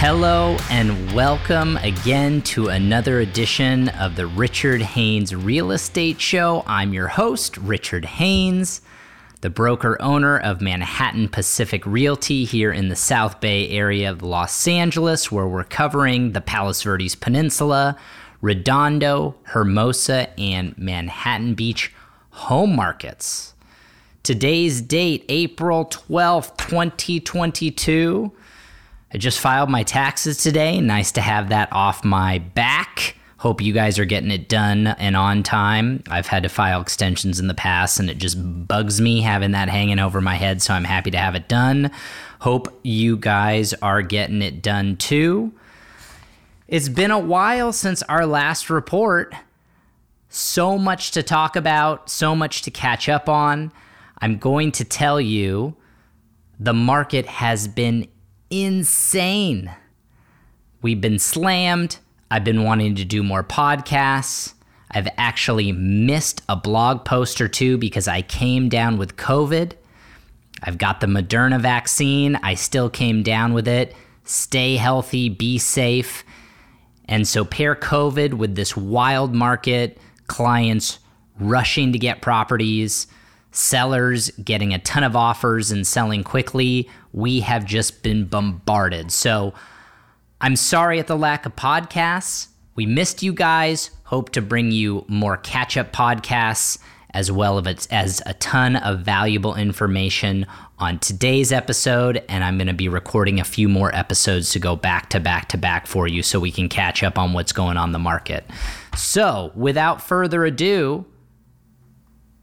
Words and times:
Hello 0.00 0.56
and 0.70 1.12
welcome 1.12 1.76
again 1.78 2.40
to 2.42 2.68
another 2.68 3.18
edition 3.18 3.88
of 3.88 4.14
the 4.14 4.28
Richard 4.28 4.80
Haynes 4.80 5.34
Real 5.34 5.72
Estate 5.72 6.20
Show. 6.20 6.62
I'm 6.68 6.94
your 6.94 7.08
host, 7.08 7.56
Richard 7.56 8.04
Haynes, 8.04 8.80
the 9.40 9.50
broker 9.50 10.00
owner 10.00 10.38
of 10.38 10.60
Manhattan 10.60 11.28
Pacific 11.28 11.84
Realty 11.84 12.44
here 12.44 12.70
in 12.70 12.90
the 12.90 12.94
South 12.94 13.40
Bay 13.40 13.68
area 13.70 14.08
of 14.08 14.22
Los 14.22 14.68
Angeles, 14.68 15.32
where 15.32 15.48
we're 15.48 15.64
covering 15.64 16.30
the 16.30 16.40
Palos 16.40 16.80
Verdes 16.80 17.16
Peninsula, 17.16 17.98
Redondo, 18.40 19.34
Hermosa, 19.46 20.30
and 20.38 20.78
Manhattan 20.78 21.54
Beach 21.54 21.92
home 22.30 22.76
markets. 22.76 23.52
Today's 24.22 24.80
date, 24.80 25.24
April 25.28 25.86
12th, 25.86 26.56
2022. 26.56 28.32
I 29.12 29.18
just 29.18 29.40
filed 29.40 29.70
my 29.70 29.82
taxes 29.82 30.36
today. 30.42 30.80
Nice 30.80 31.12
to 31.12 31.20
have 31.20 31.48
that 31.48 31.72
off 31.72 32.04
my 32.04 32.38
back. 32.38 33.16
Hope 33.38 33.62
you 33.62 33.72
guys 33.72 33.98
are 33.98 34.04
getting 34.04 34.30
it 34.30 34.48
done 34.48 34.88
and 34.88 35.16
on 35.16 35.42
time. 35.42 36.02
I've 36.10 36.26
had 36.26 36.42
to 36.42 36.48
file 36.48 36.80
extensions 36.80 37.38
in 37.38 37.46
the 37.46 37.54
past 37.54 38.00
and 38.00 38.10
it 38.10 38.18
just 38.18 38.36
bugs 38.66 39.00
me 39.00 39.20
having 39.20 39.52
that 39.52 39.68
hanging 39.68 39.98
over 39.98 40.20
my 40.20 40.34
head, 40.34 40.60
so 40.60 40.74
I'm 40.74 40.84
happy 40.84 41.10
to 41.12 41.18
have 41.18 41.34
it 41.36 41.48
done. 41.48 41.90
Hope 42.40 42.80
you 42.82 43.16
guys 43.16 43.72
are 43.74 44.02
getting 44.02 44.42
it 44.42 44.60
done 44.60 44.96
too. 44.96 45.52
It's 46.66 46.88
been 46.88 47.10
a 47.10 47.18
while 47.18 47.72
since 47.72 48.02
our 48.02 48.26
last 48.26 48.68
report. 48.68 49.34
So 50.28 50.76
much 50.76 51.12
to 51.12 51.22
talk 51.22 51.56
about, 51.56 52.10
so 52.10 52.34
much 52.34 52.60
to 52.62 52.70
catch 52.70 53.08
up 53.08 53.28
on. 53.28 53.72
I'm 54.20 54.36
going 54.36 54.72
to 54.72 54.84
tell 54.84 55.18
you 55.20 55.76
the 56.60 56.74
market 56.74 57.24
has 57.24 57.68
been 57.68 58.08
insane. 58.50 59.70
We've 60.82 61.00
been 61.00 61.18
slammed. 61.18 61.98
I've 62.30 62.44
been 62.44 62.64
wanting 62.64 62.94
to 62.96 63.04
do 63.04 63.22
more 63.22 63.42
podcasts. 63.42 64.54
I've 64.90 65.08
actually 65.16 65.72
missed 65.72 66.42
a 66.48 66.56
blog 66.56 67.04
post 67.04 67.40
or 67.40 67.48
two 67.48 67.78
because 67.78 68.08
I 68.08 68.22
came 68.22 68.68
down 68.68 68.96
with 68.96 69.16
COVID. 69.16 69.72
I've 70.62 70.78
got 70.78 71.00
the 71.00 71.06
Moderna 71.06 71.60
vaccine. 71.60 72.36
I 72.36 72.54
still 72.54 72.90
came 72.90 73.22
down 73.22 73.52
with 73.52 73.68
it. 73.68 73.94
Stay 74.24 74.76
healthy, 74.76 75.28
be 75.28 75.58
safe. 75.58 76.24
And 77.06 77.26
so, 77.26 77.44
pair 77.44 77.74
COVID 77.74 78.34
with 78.34 78.54
this 78.54 78.76
wild 78.76 79.34
market, 79.34 79.98
clients 80.26 80.98
rushing 81.38 81.92
to 81.92 81.98
get 81.98 82.20
properties, 82.20 83.06
sellers 83.50 84.30
getting 84.32 84.74
a 84.74 84.78
ton 84.78 85.04
of 85.04 85.16
offers 85.16 85.70
and 85.70 85.86
selling 85.86 86.22
quickly. 86.22 86.88
We 87.18 87.40
have 87.40 87.64
just 87.64 88.04
been 88.04 88.26
bombarded. 88.26 89.10
So 89.10 89.52
I'm 90.40 90.54
sorry 90.54 91.00
at 91.00 91.08
the 91.08 91.16
lack 91.16 91.46
of 91.46 91.56
podcasts. 91.56 92.46
We 92.76 92.86
missed 92.86 93.24
you 93.24 93.32
guys. 93.32 93.90
Hope 94.04 94.30
to 94.30 94.40
bring 94.40 94.70
you 94.70 95.04
more 95.08 95.36
catch 95.36 95.76
up 95.76 95.92
podcasts 95.92 96.78
as 97.10 97.32
well 97.32 97.60
as 97.90 98.22
a 98.24 98.34
ton 98.34 98.76
of 98.76 99.00
valuable 99.00 99.56
information 99.56 100.46
on 100.78 101.00
today's 101.00 101.50
episode. 101.50 102.22
And 102.28 102.44
I'm 102.44 102.56
going 102.56 102.68
to 102.68 102.72
be 102.72 102.88
recording 102.88 103.40
a 103.40 103.44
few 103.44 103.68
more 103.68 103.92
episodes 103.92 104.52
to 104.52 104.60
go 104.60 104.76
back 104.76 105.10
to 105.10 105.18
back 105.18 105.48
to 105.48 105.58
back 105.58 105.88
for 105.88 106.06
you 106.06 106.22
so 106.22 106.38
we 106.38 106.52
can 106.52 106.68
catch 106.68 107.02
up 107.02 107.18
on 107.18 107.32
what's 107.32 107.50
going 107.50 107.76
on 107.76 107.90
the 107.90 107.98
market. 107.98 108.48
So 108.96 109.50
without 109.56 110.00
further 110.00 110.44
ado, 110.44 111.04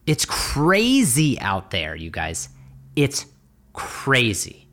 it's 0.05 0.25
crazy 0.25 1.39
out 1.39 1.71
there, 1.71 1.95
you 1.95 2.09
guys. 2.09 2.49
It's 2.97 3.25
crazy. 3.71 4.64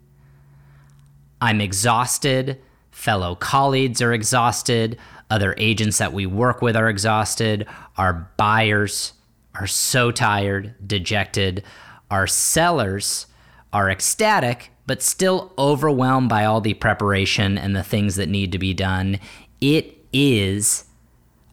I'm 1.42 1.60
exhausted. 1.60 2.60
Fellow 2.92 3.34
colleagues 3.34 4.00
are 4.00 4.12
exhausted. 4.12 4.96
Other 5.28 5.56
agents 5.58 5.98
that 5.98 6.12
we 6.12 6.24
work 6.24 6.62
with 6.62 6.76
are 6.76 6.88
exhausted. 6.88 7.66
Our 7.96 8.30
buyers 8.36 9.12
are 9.56 9.66
so 9.66 10.12
tired, 10.12 10.74
dejected. 10.86 11.64
Our 12.12 12.28
sellers 12.28 13.26
are 13.72 13.90
ecstatic, 13.90 14.70
but 14.86 15.02
still 15.02 15.52
overwhelmed 15.58 16.28
by 16.28 16.44
all 16.44 16.60
the 16.60 16.74
preparation 16.74 17.58
and 17.58 17.74
the 17.74 17.82
things 17.82 18.14
that 18.16 18.28
need 18.28 18.52
to 18.52 18.58
be 18.58 18.72
done. 18.72 19.18
It 19.60 19.96
is 20.12 20.84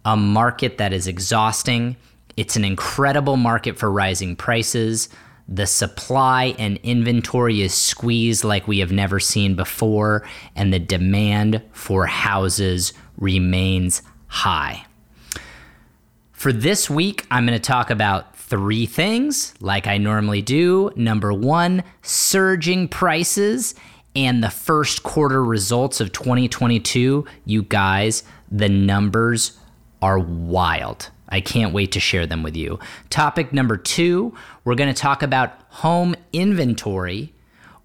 a 0.05 0.15
market 0.15 0.77
that 0.77 0.93
is 0.93 1.07
exhausting. 1.07 1.97
It's 2.37 2.55
an 2.55 2.63
incredible 2.63 3.37
market 3.37 3.79
for 3.79 3.91
rising 3.91 4.35
prices. 4.35 5.09
The 5.51 5.65
supply 5.65 6.53
and 6.59 6.77
inventory 6.83 7.63
is 7.63 7.73
squeezed 7.73 8.43
like 8.43 8.67
we 8.67 8.79
have 8.79 8.91
never 8.91 9.19
seen 9.19 9.55
before, 9.55 10.27
and 10.55 10.71
the 10.71 10.77
demand 10.77 11.63
for 11.71 12.05
houses 12.05 12.93
remains 13.17 14.03
high. 14.27 14.85
For 16.33 16.53
this 16.53 16.87
week, 16.87 17.25
I'm 17.31 17.47
going 17.47 17.59
to 17.59 17.67
talk 17.67 17.89
about 17.89 18.37
three 18.37 18.85
things 18.85 19.55
like 19.59 19.87
I 19.87 19.97
normally 19.97 20.43
do. 20.43 20.91
Number 20.95 21.33
one, 21.33 21.83
surging 22.03 22.87
prices 22.87 23.73
and 24.15 24.43
the 24.43 24.51
first 24.51 25.01
quarter 25.01 25.43
results 25.43 25.99
of 25.99 26.11
2022. 26.11 27.25
You 27.45 27.63
guys, 27.63 28.23
the 28.51 28.69
numbers 28.69 29.57
are 30.01 30.19
wild. 30.19 31.09
I 31.29 31.41
can't 31.41 31.73
wait 31.73 31.91
to 31.93 31.99
share 31.99 32.25
them 32.25 32.43
with 32.43 32.57
you. 32.57 32.79
Topic 33.09 33.53
number 33.53 33.77
two, 33.77 34.35
we're 34.63 34.75
going 34.75 34.93
to 34.93 34.99
talk 34.99 35.23
about 35.23 35.53
home 35.69 36.15
inventory 36.33 37.33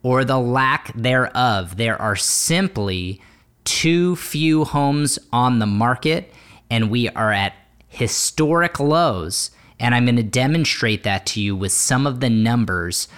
or 0.03 0.25
the 0.25 0.39
lack 0.39 0.93
thereof. 0.95 1.77
There 1.77 2.01
are 2.01 2.17
simply 2.17 3.21
too 3.65 4.17
few 4.17 4.65
homes 4.65 5.19
on 5.33 5.59
the 5.59 5.67
market, 5.67 6.33
and 6.71 6.91
we 6.91 7.09
are 7.11 7.33
at 7.33 7.55
historic 7.89 8.81
lows. 8.81 9.51
And 9.81 9.95
I'm 9.95 10.05
going 10.05 10.17
to 10.17 10.23
demonstrate 10.23 11.03
that 11.03 11.27
to 11.27 11.41
you 11.41 11.55
with 11.57 11.73
some 11.73 12.07
of 12.07 12.21
the 12.21 12.31
numbers 12.31 13.09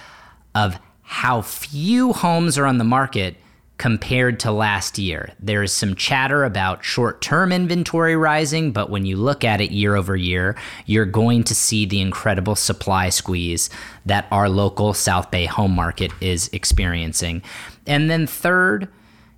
of 0.55 0.79
how 1.01 1.41
few 1.41 2.13
homes 2.13 2.57
are 2.57 2.65
on 2.65 2.77
the 2.77 2.83
market 2.83 3.37
compared 3.77 4.39
to 4.39 4.51
last 4.51 4.97
year. 4.97 5.29
There 5.39 5.61
is 5.61 5.71
some 5.71 5.95
chatter 5.95 6.43
about 6.43 6.83
short 6.83 7.21
term 7.21 7.51
inventory 7.51 8.15
rising, 8.15 8.71
but 8.71 8.89
when 8.89 9.05
you 9.05 9.17
look 9.17 9.43
at 9.43 9.61
it 9.61 9.71
year 9.71 9.95
over 9.95 10.15
year, 10.15 10.55
you're 10.85 11.05
going 11.05 11.43
to 11.45 11.55
see 11.55 11.85
the 11.85 12.01
incredible 12.01 12.55
supply 12.55 13.09
squeeze 13.09 13.69
that 14.05 14.27
our 14.31 14.49
local 14.49 14.93
South 14.93 15.29
Bay 15.29 15.45
home 15.45 15.73
market 15.73 16.11
is 16.21 16.49
experiencing. 16.53 17.43
And 17.85 18.09
then, 18.09 18.25
third, 18.25 18.87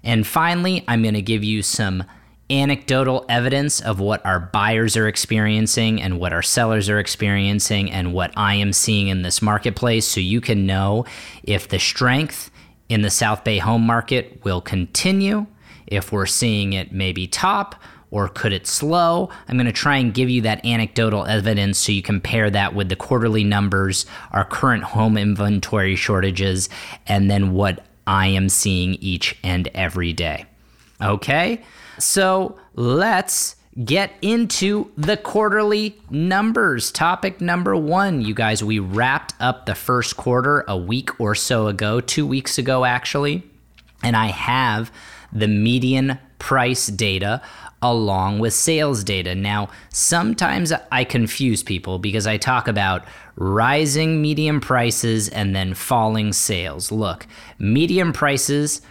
and 0.04 0.26
finally, 0.26 0.86
I'm 0.88 1.02
going 1.02 1.16
to 1.16 1.22
give 1.22 1.44
you 1.44 1.62
some 1.62 2.04
anecdotal 2.50 3.26
evidence 3.30 3.80
of 3.80 4.00
what 4.00 4.26
our 4.26 4.40
buyers 4.40 4.98
are 4.98 5.08
experiencing 5.08 6.02
and 6.02 6.20
what 6.20 6.34
our 6.34 6.42
sellers 6.42 6.90
are 6.90 6.98
experiencing 6.98 7.92
and 7.92 8.14
what 8.14 8.32
I 8.36 8.56
am 8.56 8.74
seeing 8.74 9.10
in 9.10 9.22
this 9.22 9.42
marketplace 9.42 10.08
so 10.08 10.20
you 10.20 10.42
can 10.42 10.66
know 10.66 11.06
if 11.44 11.68
the 11.68 11.78
strength 11.78 12.50
in 12.90 13.04
the 13.04 13.10
South 13.10 13.44
Bay 13.44 13.60
home 13.60 13.86
market 13.86 14.44
will 14.44 14.62
continue, 14.62 15.46
if 15.88 16.12
we're 16.12 16.26
seeing 16.26 16.74
it 16.74 16.92
maybe 16.92 17.28
top, 17.28 17.76
or 18.12 18.28
could 18.28 18.52
it 18.52 18.66
slow? 18.66 19.30
I'm 19.48 19.56
going 19.56 19.68
to 19.68 19.72
try 19.72 19.98
and 19.98 20.14
give 20.14 20.30
you 20.30 20.42
that 20.42 20.66
anecdotal 20.66 21.26
evidence 21.26 21.78
so 21.78 21.92
you 21.92 22.02
compare 22.02 22.50
that 22.50 22.74
with 22.74 22.90
the 22.90 22.96
quarterly 22.96 23.44
numbers, 23.44 24.06
our 24.32 24.46
current 24.46 24.84
home 24.84 25.18
inventory 25.18 25.96
shortages, 25.96 26.70
and 27.06 27.30
then 27.30 27.54
what 27.54 27.86
I 28.08 28.28
am 28.28 28.50
seeing 28.50 28.96
each 28.96 29.38
and 29.44 29.68
every 29.76 30.14
day. 30.14 30.46
Okay, 31.02 31.62
so 32.00 32.60
let's 32.74 33.56
get 33.84 34.12
into 34.22 34.92
the 34.98 35.18
quarterly 35.18 35.98
numbers. 36.10 36.92
Topic 36.92 37.40
number 37.40 37.76
one, 37.76 38.22
you 38.22 38.34
guys, 38.34 38.64
we 38.64 38.80
wrapped 38.80 39.34
up 39.40 39.66
the 39.66 39.76
first 39.76 40.18
quarter 40.18 40.66
a 40.68 40.78
week 40.78 41.20
or 41.20 41.34
so 41.36 41.68
ago, 41.68 42.02
two 42.02 42.28
weeks 42.28 42.58
ago, 42.58 42.84
actually. 42.84 43.44
And 44.04 44.16
I 44.16 44.28
have 44.28 44.92
the 45.31 45.48
median 45.48 46.20
price 46.40 46.88
data 46.88 47.42
along 47.81 48.40
with 48.40 48.54
sales 48.54 49.04
data. 49.04 49.36
Now, 49.36 49.70
sometimes 49.90 50.74
I 50.92 51.04
confuse 51.06 51.64
people 51.64 52.00
because 52.00 52.28
I 52.28 52.38
talk 52.38 52.68
about 52.68 53.06
rising 53.36 54.22
median 54.22 54.60
prices 54.60 55.30
and 55.30 55.56
then 55.56 55.74
falling 55.74 56.34
sales. 56.34 56.92
Look, 56.92 57.25
median 57.58 58.12
prices 58.12 58.82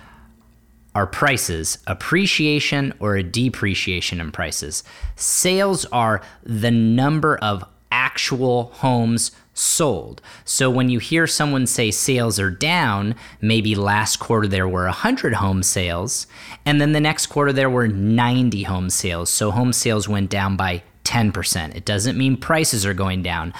are 0.94 1.06
prices, 1.06 1.78
appreciation 1.86 2.92
or 2.98 3.16
a 3.16 3.22
depreciation 3.22 4.20
in 4.20 4.32
prices. 4.32 4.82
Sales 5.16 5.84
are 5.86 6.22
the 6.42 6.70
number 6.70 7.36
of 7.38 7.64
actual 7.90 8.64
homes 8.74 9.32
sold. 9.54 10.22
So 10.44 10.70
when 10.70 10.88
you 10.88 10.98
hear 10.98 11.26
someone 11.26 11.66
say 11.66 11.90
sales 11.90 12.38
are 12.38 12.50
down, 12.50 13.14
maybe 13.40 13.74
last 13.74 14.18
quarter 14.18 14.46
there 14.46 14.68
were 14.68 14.84
100 14.84 15.34
home 15.34 15.62
sales, 15.62 16.26
and 16.64 16.80
then 16.80 16.92
the 16.92 17.00
next 17.00 17.26
quarter 17.26 17.52
there 17.52 17.70
were 17.70 17.88
90 17.88 18.62
home 18.64 18.90
sales. 18.90 19.30
So 19.30 19.50
home 19.50 19.72
sales 19.72 20.08
went 20.08 20.30
down 20.30 20.56
by 20.56 20.82
10%. 21.04 21.74
It 21.74 21.84
doesn't 21.84 22.18
mean 22.18 22.36
prices 22.36 22.86
are 22.86 22.94
going 22.94 23.22
down. 23.22 23.52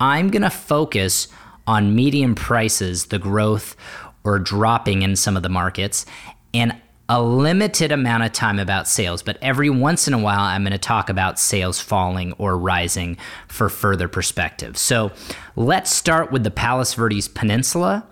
I'm 0.00 0.30
going 0.30 0.42
to 0.42 0.50
focus 0.50 1.28
on 1.66 1.94
median 1.94 2.34
prices, 2.34 3.06
the 3.06 3.18
growth 3.18 3.76
or 4.24 4.38
dropping 4.38 5.02
in 5.02 5.14
some 5.16 5.36
of 5.36 5.42
the 5.42 5.48
markets, 5.48 6.06
and 6.54 6.80
a 7.08 7.22
limited 7.22 7.92
amount 7.92 8.22
of 8.22 8.32
time 8.32 8.58
about 8.58 8.88
sales, 8.88 9.22
but 9.22 9.36
every 9.42 9.68
once 9.68 10.08
in 10.08 10.14
a 10.14 10.18
while, 10.18 10.40
I'm 10.40 10.62
going 10.62 10.72
to 10.72 10.78
talk 10.78 11.10
about 11.10 11.38
sales 11.38 11.78
falling 11.78 12.32
or 12.34 12.56
rising 12.56 13.18
for 13.46 13.68
further 13.68 14.08
perspective. 14.08 14.78
So 14.78 15.12
let's 15.54 15.94
start 15.94 16.32
with 16.32 16.44
the 16.44 16.50
Palos 16.50 16.94
Verdes 16.94 17.28
Peninsula. 17.28 18.06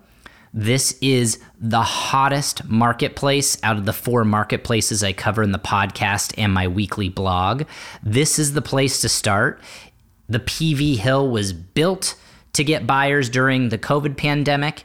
This 0.53 0.99
is 1.01 1.39
the 1.59 1.81
hottest 1.81 2.69
marketplace 2.69 3.57
out 3.63 3.79
of 3.79 3.87
the 3.87 3.95
four 3.95 4.25
marketplaces 4.25 5.03
I 5.03 5.15
cover 5.15 5.43
in 5.43 5.53
the 5.53 5.59
podcast 5.59 6.35
and 6.37 6.53
my 6.53 6.69
weekly 6.69 7.09
blog. 7.09 7.63
This 8.03 8.39
is 8.39 8.53
the 8.53 8.61
place 8.61 9.01
to 9.01 9.09
start. 9.09 9.59
The 10.29 10.41
PV 10.41 10.99
Hill 10.99 11.31
was 11.31 11.55
built 11.55 12.17
to 12.53 12.65
get 12.65 12.87
buyers 12.87 13.31
during 13.31 13.71
the 13.71 13.79
COVID 13.79 14.19
pandemic 14.19 14.85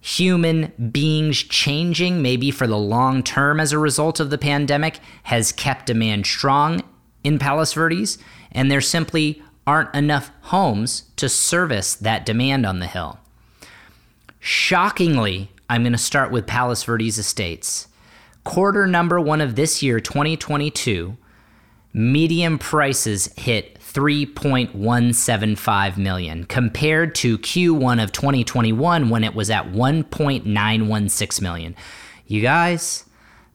human 0.00 0.72
beings 0.92 1.42
changing, 1.42 2.22
maybe 2.22 2.50
for 2.50 2.66
the 2.66 2.78
long 2.78 3.22
term 3.22 3.60
as 3.60 3.72
a 3.72 3.78
result 3.78 4.20
of 4.20 4.30
the 4.30 4.38
pandemic, 4.38 5.00
has 5.24 5.52
kept 5.52 5.86
demand 5.86 6.26
strong 6.26 6.82
in 7.24 7.38
Palos 7.38 7.72
Verdes, 7.72 8.18
and 8.52 8.70
there 8.70 8.80
simply 8.80 9.42
aren't 9.66 9.94
enough 9.94 10.30
homes 10.42 11.04
to 11.16 11.28
service 11.28 11.94
that 11.94 12.24
demand 12.24 12.64
on 12.64 12.78
the 12.78 12.86
hill. 12.86 13.18
Shockingly, 14.40 15.50
I'm 15.68 15.82
going 15.82 15.92
to 15.92 15.98
start 15.98 16.30
with 16.30 16.46
Palos 16.46 16.84
Verdes 16.84 17.18
Estates. 17.18 17.88
Quarter 18.44 18.86
number 18.86 19.20
one 19.20 19.42
of 19.42 19.56
this 19.56 19.82
year, 19.82 20.00
2022, 20.00 21.16
median 21.92 22.56
prices 22.56 23.30
hit 23.36 23.77
3.175 23.92 25.96
million 25.96 26.44
compared 26.44 27.14
to 27.16 27.38
Q1 27.38 28.00
of 28.02 28.12
2021 28.12 29.08
when 29.08 29.24
it 29.24 29.34
was 29.34 29.50
at 29.50 29.72
1.916 29.72 31.42
million. 31.42 31.74
You 32.26 32.42
guys, 32.42 33.06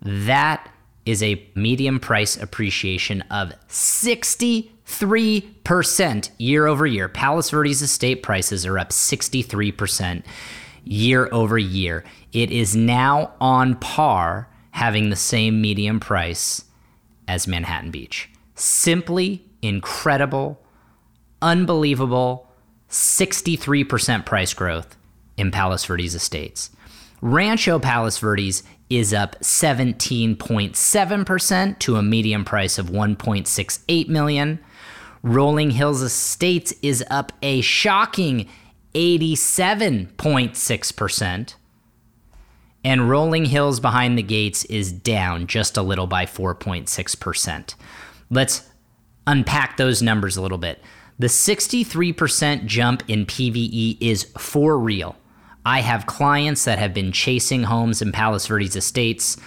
that 0.01 0.69
is 1.05 1.21
a 1.21 1.47
medium 1.55 1.99
price 1.99 2.35
appreciation 2.35 3.21
of 3.29 3.53
63% 3.67 6.29
year 6.37 6.67
over 6.67 6.87
year. 6.87 7.09
Palos 7.09 7.49
Verdes 7.49 7.81
estate 7.81 8.23
prices 8.23 8.65
are 8.65 8.79
up 8.79 8.89
63% 8.89 10.23
year 10.83 11.29
over 11.31 11.57
year. 11.57 12.03
It 12.31 12.51
is 12.51 12.75
now 12.75 13.33
on 13.39 13.75
par 13.75 14.49
having 14.71 15.09
the 15.09 15.15
same 15.15 15.61
medium 15.61 15.99
price 15.99 16.65
as 17.27 17.47
Manhattan 17.47 17.91
Beach. 17.91 18.29
Simply 18.55 19.45
incredible, 19.63 20.61
unbelievable 21.41 22.47
63% 22.89 24.25
price 24.25 24.53
growth 24.53 24.97
in 25.37 25.49
Palos 25.49 25.85
Verdes 25.85 26.13
Estates. 26.13 26.69
Rancho 27.21 27.79
Palos 27.79 28.17
Verdes 28.19 28.63
is 28.89 29.13
up 29.13 29.39
17.7% 29.39 31.79
to 31.79 31.95
a 31.95 32.03
median 32.03 32.43
price 32.43 32.77
of 32.77 32.89
1.68 32.89 34.09
million. 34.09 34.59
Rolling 35.23 35.71
Hills 35.71 36.01
Estates 36.01 36.73
is 36.81 37.01
up 37.09 37.31
a 37.41 37.61
shocking 37.61 38.49
87.6%. 38.93 41.55
And 42.83 43.09
Rolling 43.09 43.45
Hills 43.45 43.79
Behind 43.79 44.17
the 44.17 44.23
Gates 44.23 44.65
is 44.65 44.91
down 44.91 45.47
just 45.47 45.77
a 45.77 45.81
little 45.81 46.07
by 46.07 46.25
4.6%. 46.25 47.75
Let's 48.29 48.69
unpack 49.27 49.77
those 49.77 50.01
numbers 50.01 50.37
a 50.37 50.41
little 50.41 50.57
bit. 50.57 50.81
The 51.19 51.27
63% 51.27 52.65
jump 52.65 53.03
in 53.07 53.25
PVE 53.25 53.97
is 54.01 54.25
for 54.37 54.77
real. 54.77 55.15
I 55.65 55.81
have 55.81 56.05
clients 56.05 56.65
that 56.65 56.79
have 56.79 56.93
been 56.93 57.11
chasing 57.11 57.63
homes 57.63 58.01
in 58.01 58.11
Palos 58.11 58.47
Verdes 58.47 58.75
Estates. 58.75 59.37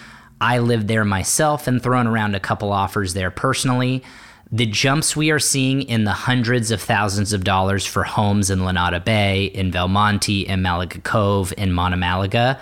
I 0.41 0.59
lived 0.59 0.87
there 0.87 1.05
myself 1.05 1.67
and 1.67 1.81
thrown 1.81 2.07
around 2.07 2.35
a 2.35 2.39
couple 2.39 2.71
offers 2.71 3.13
there 3.13 3.31
personally. 3.31 4.03
The 4.51 4.65
jumps 4.65 5.15
we 5.15 5.29
are 5.29 5.39
seeing 5.39 5.81
in 5.81 6.05
the 6.05 6.13
hundreds 6.13 6.71
of 6.71 6.81
thousands 6.81 7.33
of 7.33 7.43
dollars 7.43 7.85
for 7.85 8.03
homes 8.03 8.49
in 8.49 8.59
Lunada 8.59 9.03
Bay, 9.03 9.45
in 9.45 9.71
Valmonte, 9.71 10.45
in 10.45 10.61
Malaga 10.61 11.01
Cove, 11.01 11.53
in 11.57 11.73
Monte 11.73 11.97
Malaga, 11.97 12.59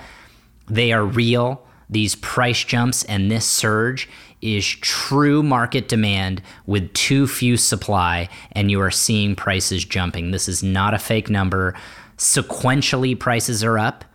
they 0.68 0.92
are 0.92 1.06
real. 1.06 1.66
These 1.90 2.16
price 2.16 2.64
jumps 2.64 3.04
and 3.04 3.30
this 3.30 3.46
surge 3.46 4.10
is 4.46 4.66
true 4.66 5.42
market 5.42 5.88
demand 5.88 6.42
with 6.66 6.94
too 6.94 7.28
few 7.28 7.58
supply, 7.58 8.30
and 8.52 8.70
you 8.70 8.82
are 8.82 8.92
seeing 8.92 9.36
prices 9.36 9.84
jumping. 9.84 10.32
This 10.32 10.48
is 10.48 10.62
not 10.62 10.94
a 10.94 11.00
fake 11.00 11.30
number. 11.30 11.74
Sequentially, 12.18 13.20
prices 13.20 13.64
are 13.64 13.80
up 13.80 14.06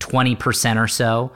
20% 0.00 0.82
or 0.82 0.88
so. 0.88 1.32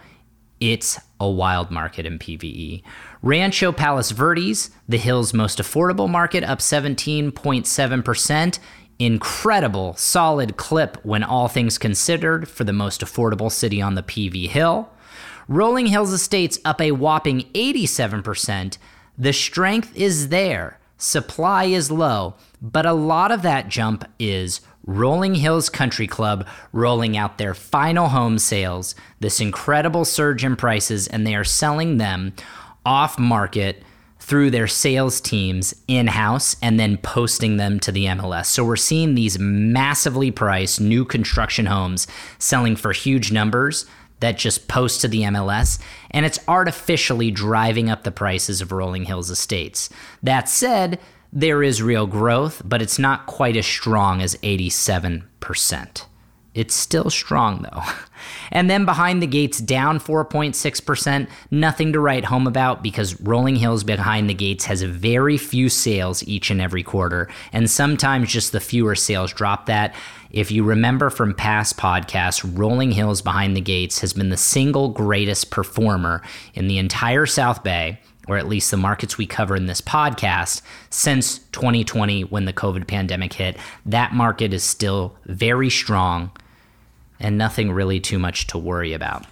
It's 0.60 0.98
a 1.18 1.28
wild 1.28 1.70
market 1.70 2.06
in 2.06 2.18
PVE. 2.18 2.82
Rancho 3.22 3.72
Palos 3.72 4.10
Verdes, 4.10 4.70
the 4.88 4.98
hill's 4.98 5.34
most 5.34 5.58
affordable 5.58 6.08
market, 6.08 6.44
up 6.44 6.58
17.7%. 6.58 8.58
Incredible, 8.98 9.94
solid 9.96 10.58
clip 10.58 11.02
when 11.04 11.22
all 11.22 11.48
things 11.48 11.78
considered 11.78 12.46
for 12.46 12.64
the 12.64 12.72
most 12.72 13.00
affordable 13.00 13.50
city 13.50 13.80
on 13.80 13.94
the 13.94 14.02
PV 14.02 14.48
Hill. 14.48 14.90
Rolling 15.50 15.86
Hills 15.86 16.12
Estates 16.12 16.60
up 16.64 16.80
a 16.80 16.92
whopping 16.92 17.40
87%. 17.54 18.78
The 19.18 19.32
strength 19.32 19.96
is 19.96 20.28
there, 20.28 20.78
supply 20.96 21.64
is 21.64 21.90
low, 21.90 22.34
but 22.62 22.86
a 22.86 22.92
lot 22.92 23.32
of 23.32 23.42
that 23.42 23.68
jump 23.68 24.04
is 24.20 24.60
Rolling 24.86 25.34
Hills 25.34 25.68
Country 25.68 26.06
Club 26.06 26.46
rolling 26.72 27.16
out 27.16 27.38
their 27.38 27.52
final 27.52 28.10
home 28.10 28.38
sales, 28.38 28.94
this 29.18 29.40
incredible 29.40 30.04
surge 30.04 30.44
in 30.44 30.54
prices, 30.54 31.08
and 31.08 31.26
they 31.26 31.34
are 31.34 31.42
selling 31.42 31.96
them 31.96 32.32
off 32.86 33.18
market 33.18 33.82
through 34.20 34.52
their 34.52 34.68
sales 34.68 35.20
teams 35.20 35.74
in 35.88 36.06
house 36.06 36.54
and 36.62 36.78
then 36.78 36.96
posting 36.96 37.56
them 37.56 37.80
to 37.80 37.90
the 37.90 38.04
MLS. 38.04 38.46
So 38.46 38.64
we're 38.64 38.76
seeing 38.76 39.16
these 39.16 39.36
massively 39.40 40.30
priced 40.30 40.80
new 40.80 41.04
construction 41.04 41.66
homes 41.66 42.06
selling 42.38 42.76
for 42.76 42.92
huge 42.92 43.32
numbers 43.32 43.84
that 44.20 44.38
just 44.38 44.68
post 44.68 45.00
to 45.00 45.08
the 45.08 45.22
MLS, 45.22 45.80
and 46.10 46.24
it's 46.24 46.38
artificially 46.46 47.30
driving 47.30 47.90
up 47.90 48.04
the 48.04 48.10
prices 48.12 48.60
of 48.60 48.72
Rolling 48.72 49.04
Hills 49.04 49.30
estates. 49.30 49.90
That 50.22 50.48
said, 50.48 51.00
there 51.32 51.62
is 51.62 51.82
real 51.82 52.06
growth, 52.06 52.62
but 52.64 52.82
it's 52.82 52.98
not 52.98 53.26
quite 53.26 53.56
as 53.56 53.66
strong 53.66 54.20
as 54.20 54.36
87%. 54.36 56.02
It's 56.54 56.74
still 56.74 57.10
strong 57.10 57.62
though. 57.70 57.82
And 58.52 58.68
then 58.68 58.84
behind 58.84 59.22
the 59.22 59.26
gates, 59.26 59.60
down 59.60 59.98
4.6%. 59.98 61.28
Nothing 61.50 61.92
to 61.92 62.00
write 62.00 62.24
home 62.24 62.46
about 62.46 62.82
because 62.82 63.20
Rolling 63.20 63.56
Hills 63.56 63.84
behind 63.84 64.28
the 64.28 64.34
gates 64.34 64.64
has 64.66 64.82
very 64.82 65.38
few 65.38 65.68
sales 65.68 66.22
each 66.24 66.50
and 66.50 66.60
every 66.60 66.82
quarter. 66.82 67.28
And 67.52 67.70
sometimes 67.70 68.32
just 68.32 68.52
the 68.52 68.60
fewer 68.60 68.94
sales 68.94 69.32
drop 69.32 69.66
that. 69.66 69.94
If 70.30 70.50
you 70.50 70.62
remember 70.62 71.10
from 71.10 71.34
past 71.34 71.76
podcasts, 71.76 72.48
Rolling 72.56 72.92
Hills 72.92 73.20
Behind 73.22 73.56
the 73.56 73.60
Gates 73.60 74.00
has 74.00 74.12
been 74.12 74.28
the 74.28 74.36
single 74.36 74.88
greatest 74.88 75.50
performer 75.50 76.22
in 76.54 76.68
the 76.68 76.78
entire 76.78 77.26
South 77.26 77.64
Bay, 77.64 78.00
or 78.30 78.38
at 78.38 78.46
least 78.46 78.70
the 78.70 78.76
markets 78.76 79.18
we 79.18 79.26
cover 79.26 79.56
in 79.56 79.66
this 79.66 79.80
podcast, 79.80 80.62
since 80.88 81.40
2020 81.50 82.22
when 82.22 82.44
the 82.44 82.52
COVID 82.52 82.86
pandemic 82.86 83.32
hit. 83.32 83.56
That 83.84 84.14
market 84.14 84.54
is 84.54 84.62
still 84.62 85.16
very 85.26 85.68
strong 85.68 86.30
and 87.18 87.36
nothing 87.36 87.72
really 87.72 87.98
too 87.98 88.20
much 88.20 88.46
to 88.46 88.56
worry 88.56 88.92
about. 88.92 89.26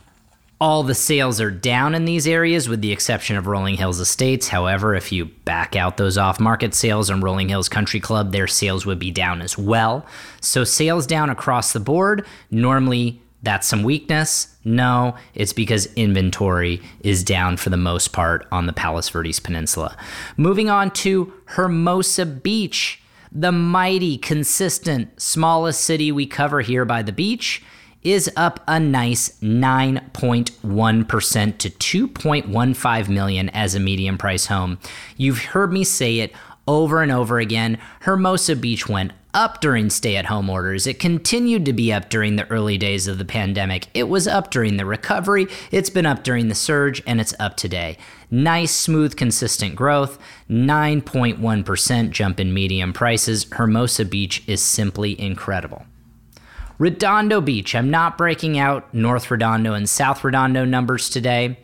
All 0.61 0.83
the 0.83 0.97
sales 0.97 1.41
are 1.41 1.53
down 1.53 1.95
in 1.95 2.07
these 2.07 2.27
areas 2.27 2.69
with 2.69 2.81
the 2.81 2.91
exception 2.91 3.37
of 3.37 3.47
Rolling 3.47 3.77
Hills 3.77 4.01
Estates. 4.01 4.49
However, 4.49 4.97
if 4.97 5.13
you 5.13 5.27
back 5.27 5.77
out 5.77 5.97
those 5.97 6.19
off 6.19 6.41
market 6.41 6.75
sales 6.75 7.09
on 7.09 7.21
Rolling 7.21 7.49
Hills 7.49 7.69
Country 7.69 8.01
Club, 8.01 8.33
their 8.33 8.49
sales 8.49 8.85
would 8.85 8.99
be 8.99 9.13
down 9.13 9.43
as 9.43 9.57
well. 9.57 10.05
So, 10.41 10.65
sales 10.65 11.07
down 11.07 11.31
across 11.31 11.73
the 11.73 11.79
board. 11.79 12.27
Normally, 12.51 13.23
that's 13.43 13.67
some 13.67 13.83
weakness. 13.83 14.57
No, 14.65 15.15
it's 15.35 15.53
because 15.53 15.93
inventory 15.95 16.83
is 17.01 17.23
down 17.23 17.57
for 17.57 17.71
the 17.71 17.77
most 17.77 18.13
part 18.13 18.47
on 18.51 18.67
the 18.67 18.73
Palos 18.73 19.09
Verdes 19.09 19.41
Peninsula. 19.41 19.97
Moving 20.37 20.69
on 20.69 20.91
to 20.93 21.33
Hermosa 21.47 22.27
Beach, 22.27 23.01
the 23.31 23.53
mighty, 23.53 24.19
consistent, 24.19 25.21
smallest 25.21 25.83
city 25.83 26.11
we 26.11 26.27
cover 26.27 26.63
here 26.63 26.85
by 26.85 27.03
the 27.03 27.13
beach 27.13 27.63
is 28.03 28.31
up 28.37 28.61
a 28.67 28.81
nice 28.81 29.39
9.1% 29.41 31.59
to 31.59 31.71
2.15 31.71 33.09
million 33.09 33.49
as 33.51 33.75
a 33.75 33.81
median 33.81 34.17
price 34.17 34.47
home. 34.47 34.79
You've 35.17 35.45
heard 35.47 35.73
me 35.73 35.85
say 35.85 36.21
it 36.21 36.33
over 36.67 37.03
and 37.03 37.11
over 37.11 37.39
again. 37.39 37.79
Hermosa 38.01 38.55
Beach 38.55 38.89
went 38.89 39.13
up 39.35 39.61
during 39.61 39.91
stay 39.91 40.17
at 40.17 40.27
home 40.27 40.49
orders. 40.49 40.87
It 40.87 40.99
continued 40.99 41.65
to 41.67 41.73
be 41.73 41.93
up 41.93 42.09
during 42.09 42.37
the 42.37 42.49
early 42.51 42.79
days 42.79 43.07
of 43.07 43.19
the 43.19 43.25
pandemic. 43.25 43.87
It 43.95 44.09
was 44.09 44.27
up 44.27 44.51
during 44.51 44.79
the 44.79 44.87
recovery. 44.87 45.47
It's 45.71 45.91
been 45.91 46.07
up 46.07 46.25
during 46.25 46.49
the 46.49 46.55
surge, 46.55 47.03
and 47.07 47.21
it's 47.21 47.35
up 47.39 47.57
today. 47.57 47.99
Nice, 48.31 48.75
smooth, 48.75 49.17
consistent 49.17 49.77
growth. 49.77 50.19
9.1% 50.49 52.11
jump 52.11 52.41
in 52.41 52.55
median 52.55 52.93
prices. 52.93 53.47
Hermosa 53.53 54.05
Beach 54.05 54.43
is 54.47 54.63
simply 54.63 55.21
incredible. 55.21 55.85
Redondo 56.79 57.41
Beach. 57.41 57.75
I'm 57.75 57.91
not 57.91 58.17
breaking 58.17 58.59
out 58.59 58.93
North 58.95 59.31
Redondo 59.31 59.75
and 59.75 59.89
South 59.89 60.25
Redondo 60.25 60.65
numbers 60.65 61.11
today. 61.11 61.59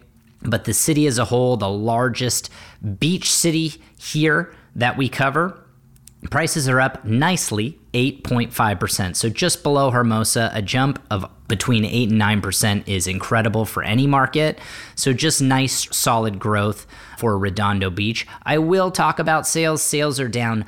but 0.44 0.64
the 0.64 0.74
city 0.74 1.06
as 1.06 1.18
a 1.18 1.24
whole, 1.24 1.56
the 1.56 1.68
largest 1.68 2.50
beach 2.98 3.32
city 3.32 3.72
here 3.98 4.54
that 4.76 4.96
we 4.96 5.08
cover, 5.08 5.63
prices 6.30 6.68
are 6.68 6.80
up 6.80 7.04
nicely 7.04 7.78
8.5%. 7.92 9.16
So 9.16 9.28
just 9.28 9.62
below 9.62 9.90
Hermosa, 9.90 10.50
a 10.52 10.62
jump 10.62 11.02
of 11.10 11.30
between 11.48 11.84
8 11.84 12.10
and 12.10 12.20
9% 12.20 12.88
is 12.88 13.06
incredible 13.06 13.64
for 13.64 13.82
any 13.82 14.06
market. 14.06 14.58
So 14.94 15.12
just 15.12 15.42
nice 15.42 15.94
solid 15.94 16.38
growth 16.38 16.86
for 17.18 17.38
Redondo 17.38 17.90
Beach. 17.90 18.26
I 18.42 18.58
will 18.58 18.90
talk 18.90 19.18
about 19.18 19.46
sales. 19.46 19.82
Sales 19.82 20.18
are 20.18 20.28
down 20.28 20.64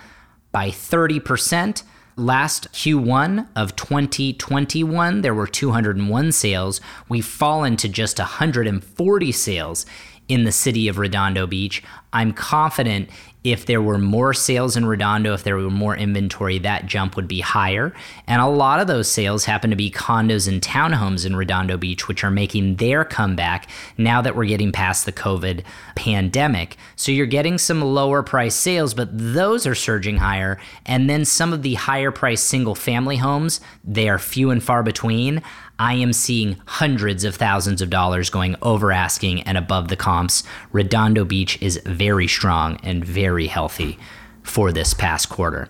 by 0.53 0.69
30%. 0.69 1.83
Last 2.19 2.73
Q1 2.73 3.49
of 3.55 3.77
2021, 3.77 5.21
there 5.21 5.35
were 5.35 5.47
201 5.47 6.33
sales. 6.33 6.81
We've 7.11 7.27
fallen 7.27 7.77
to 7.77 7.91
just 7.91 8.19
140 8.19 9.33
sales 9.33 9.85
in 10.29 10.45
the 10.45 10.53
city 10.53 10.89
of 10.89 10.99
Redondo 10.99 11.47
Beach. 11.47 11.83
I'm 12.13 12.33
confident 12.33 13.11
if 13.45 13.67
there 13.67 13.81
were 13.81 13.99
more 13.99 14.35
sales 14.35 14.77
in 14.77 14.87
Redondo, 14.87 15.33
if 15.33 15.45
there 15.45 15.57
were 15.57 15.71
more 15.71 15.97
inventory, 15.97 16.59
that 16.59 16.87
jump 16.87 17.15
would 17.15 17.29
be 17.29 17.41
higher. 17.41 17.95
And 18.27 18.43
a 18.43 18.47
lot 18.47 18.81
of 18.81 18.89
those 18.89 19.09
sales 19.09 19.45
happen 19.45 19.71
to 19.71 19.77
be 19.77 19.89
condos 19.89 20.49
and 20.49 20.61
townhomes 20.61 21.25
in 21.25 21.37
Redondo 21.37 21.77
Beach, 21.77 22.09
which 22.09 22.25
are 22.25 22.31
making 22.31 22.77
their 22.77 23.05
comeback 23.05 23.69
now 23.97 24.21
that 24.21 24.35
we're 24.35 24.47
getting 24.47 24.73
past 24.73 25.07
the 25.07 25.13
COVID 25.13 25.63
pandemic. 25.95 26.77
So 26.97 27.13
you're 27.13 27.27
getting 27.27 27.57
some 27.57 27.81
lower 27.83 28.25
price 28.25 28.57
sales, 28.57 28.95
but 28.95 29.11
those 29.13 29.65
are 29.65 29.77
surging 29.77 30.17
higher. 30.17 30.59
And 30.85 31.09
then 31.09 31.25
some 31.25 31.53
of 31.53 31.63
the 31.63 31.75
higher 31.75 32.11
price 32.11 32.41
single 32.41 32.75
family 32.75 33.17
homes, 33.17 33.61
they 33.85 34.09
are 34.09 34.19
few 34.19 34.51
and 34.51 34.63
far 34.63 34.83
between. 34.83 35.41
I 35.79 35.95
am 35.95 36.13
seeing 36.13 36.57
hundreds 36.67 37.25
of 37.25 37.37
thousands 37.37 37.83
of 37.83 37.91
dollars 37.91 38.31
going 38.31 38.57
over 38.63 38.93
asking 38.93 39.43
and 39.43 39.59
above 39.59 39.89
the 39.89 39.97
comps. 39.97 40.43
Redondo 40.73 41.25
Beach 41.25 41.61
is 41.61 41.81
very 41.85 42.27
strong 42.27 42.79
and 42.83 43.05
very 43.05 43.47
healthy 43.47 43.99
for 44.43 44.73
this 44.73 44.95
past 44.95 45.29
quarter. 45.29 45.69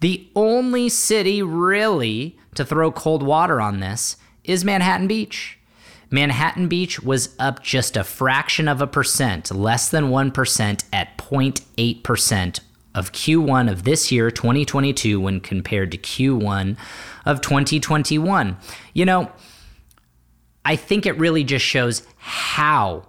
The 0.00 0.28
only 0.34 0.88
city 0.88 1.42
really 1.42 2.38
to 2.54 2.64
throw 2.64 2.92
cold 2.92 3.22
water 3.22 3.60
on 3.60 3.80
this 3.80 4.16
is 4.44 4.64
Manhattan 4.64 5.06
Beach. 5.06 5.58
Manhattan 6.10 6.66
Beach 6.66 7.00
was 7.00 7.34
up 7.38 7.62
just 7.62 7.96
a 7.96 8.04
fraction 8.04 8.66
of 8.66 8.82
a 8.82 8.86
percent, 8.86 9.54
less 9.54 9.88
than 9.88 10.10
1% 10.10 10.84
at 10.92 11.16
0.8% 11.16 12.60
of 12.94 13.12
Q1 13.12 13.70
of 13.70 13.84
this 13.84 14.10
year, 14.10 14.30
2022, 14.30 15.20
when 15.20 15.40
compared 15.40 15.92
to 15.92 15.98
Q1 15.98 16.76
of 17.24 17.40
2021. 17.40 18.56
You 18.94 19.04
know, 19.04 19.30
I 20.64 20.76
think 20.76 21.06
it 21.06 21.18
really 21.18 21.44
just 21.44 21.64
shows 21.64 22.02
how 22.16 23.06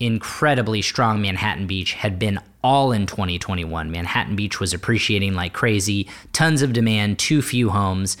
incredibly 0.00 0.82
strong 0.82 1.20
Manhattan 1.20 1.66
Beach 1.66 1.92
had 1.92 2.18
been 2.18 2.40
all 2.62 2.92
in 2.92 3.06
2021. 3.06 3.90
Manhattan 3.90 4.36
Beach 4.36 4.60
was 4.60 4.72
appreciating 4.72 5.34
like 5.34 5.52
crazy, 5.52 6.08
tons 6.32 6.62
of 6.62 6.72
demand, 6.72 7.18
too 7.18 7.42
few 7.42 7.70
homes. 7.70 8.16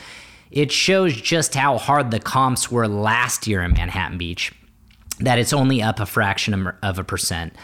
It 0.50 0.72
shows 0.72 1.14
just 1.14 1.54
how 1.54 1.78
hard 1.78 2.10
the 2.10 2.20
comps 2.20 2.70
were 2.70 2.88
last 2.88 3.46
year 3.46 3.62
in 3.62 3.72
Manhattan 3.72 4.18
Beach, 4.18 4.52
that 5.20 5.38
it's 5.38 5.52
only 5.52 5.82
up 5.82 6.00
a 6.00 6.06
fraction 6.06 6.72
of 6.82 6.98
a 6.98 7.04
percent. 7.04 7.54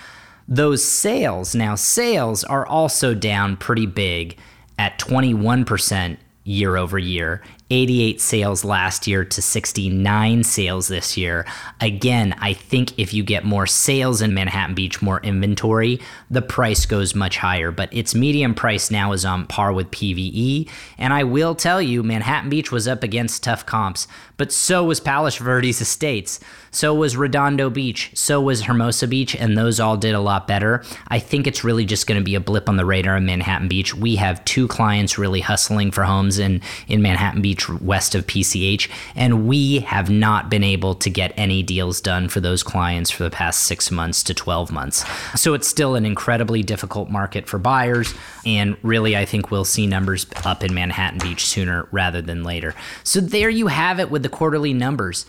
Those 0.46 0.84
sales, 0.84 1.54
now 1.54 1.74
sales 1.74 2.44
are 2.44 2.66
also 2.66 3.14
down 3.14 3.56
pretty 3.56 3.86
big 3.86 4.36
at 4.78 4.98
21% 4.98 6.18
year 6.44 6.76
over 6.76 6.98
year 6.98 7.42
88 7.70 8.20
sales 8.20 8.62
last 8.64 9.06
year 9.06 9.24
to 9.24 9.40
69 9.42 10.44
sales 10.44 10.86
this 10.88 11.16
year. 11.16 11.46
Again, 11.80 12.34
I 12.38 12.52
think 12.52 12.98
if 12.98 13.14
you 13.14 13.24
get 13.24 13.44
more 13.44 13.66
sales 13.66 14.20
in 14.20 14.34
Manhattan 14.34 14.74
Beach, 14.74 15.00
more 15.00 15.20
inventory, 15.22 15.98
the 16.30 16.42
price 16.42 16.84
goes 16.84 17.14
much 17.14 17.38
higher. 17.38 17.70
But 17.70 17.92
its 17.92 18.14
medium 18.14 18.54
price 18.54 18.90
now 18.90 19.12
is 19.12 19.24
on 19.24 19.46
par 19.46 19.72
with 19.72 19.90
PVE. 19.90 20.68
And 20.98 21.12
I 21.12 21.24
will 21.24 21.54
tell 21.54 21.80
you, 21.80 22.02
Manhattan 22.02 22.50
Beach 22.50 22.70
was 22.70 22.86
up 22.86 23.02
against 23.02 23.42
tough 23.42 23.64
comps, 23.64 24.06
but 24.36 24.52
so 24.52 24.84
was 24.84 25.00
Palos 25.00 25.36
Verdes 25.36 25.80
Estates. 25.80 26.40
So 26.74 26.92
was 26.92 27.16
Redondo 27.16 27.70
Beach. 27.70 28.10
So 28.14 28.40
was 28.40 28.62
Hermosa 28.62 29.06
Beach. 29.06 29.36
And 29.36 29.56
those 29.56 29.78
all 29.78 29.96
did 29.96 30.14
a 30.14 30.20
lot 30.20 30.48
better. 30.48 30.82
I 31.08 31.20
think 31.20 31.46
it's 31.46 31.62
really 31.62 31.84
just 31.84 32.08
going 32.08 32.20
to 32.20 32.24
be 32.24 32.34
a 32.34 32.40
blip 32.40 32.68
on 32.68 32.76
the 32.76 32.84
radar 32.84 33.16
in 33.16 33.26
Manhattan 33.26 33.68
Beach. 33.68 33.94
We 33.94 34.16
have 34.16 34.44
two 34.44 34.66
clients 34.66 35.16
really 35.16 35.40
hustling 35.40 35.92
for 35.92 36.02
homes 36.02 36.38
in, 36.38 36.60
in 36.88 37.00
Manhattan 37.00 37.42
Beach 37.42 37.68
west 37.68 38.16
of 38.16 38.26
PCH, 38.26 38.90
and 39.14 39.46
we 39.46 39.80
have 39.80 40.10
not 40.10 40.50
been 40.50 40.64
able 40.64 40.96
to 40.96 41.10
get 41.10 41.32
any 41.36 41.62
deals 41.62 42.00
done 42.00 42.28
for 42.28 42.40
those 42.40 42.64
clients 42.64 43.10
for 43.10 43.22
the 43.22 43.30
past 43.30 43.64
six 43.64 43.90
months 43.90 44.22
to 44.24 44.34
12 44.34 44.72
months. 44.72 45.04
So 45.40 45.54
it's 45.54 45.68
still 45.68 45.94
an 45.94 46.04
incredibly 46.04 46.62
difficult 46.62 47.08
market 47.08 47.46
for 47.46 47.58
buyers, 47.58 48.14
and 48.44 48.76
really, 48.82 49.16
I 49.16 49.24
think 49.24 49.50
we'll 49.50 49.64
see 49.64 49.86
numbers 49.86 50.26
up 50.44 50.64
in 50.64 50.74
Manhattan 50.74 51.20
Beach 51.20 51.46
sooner 51.46 51.86
rather 51.92 52.20
than 52.20 52.42
later. 52.42 52.74
So 53.04 53.20
there 53.20 53.50
you 53.50 53.68
have 53.68 54.00
it 54.00 54.10
with 54.10 54.24
the 54.24 54.28
quarterly 54.28 54.72
numbers. 54.72 55.26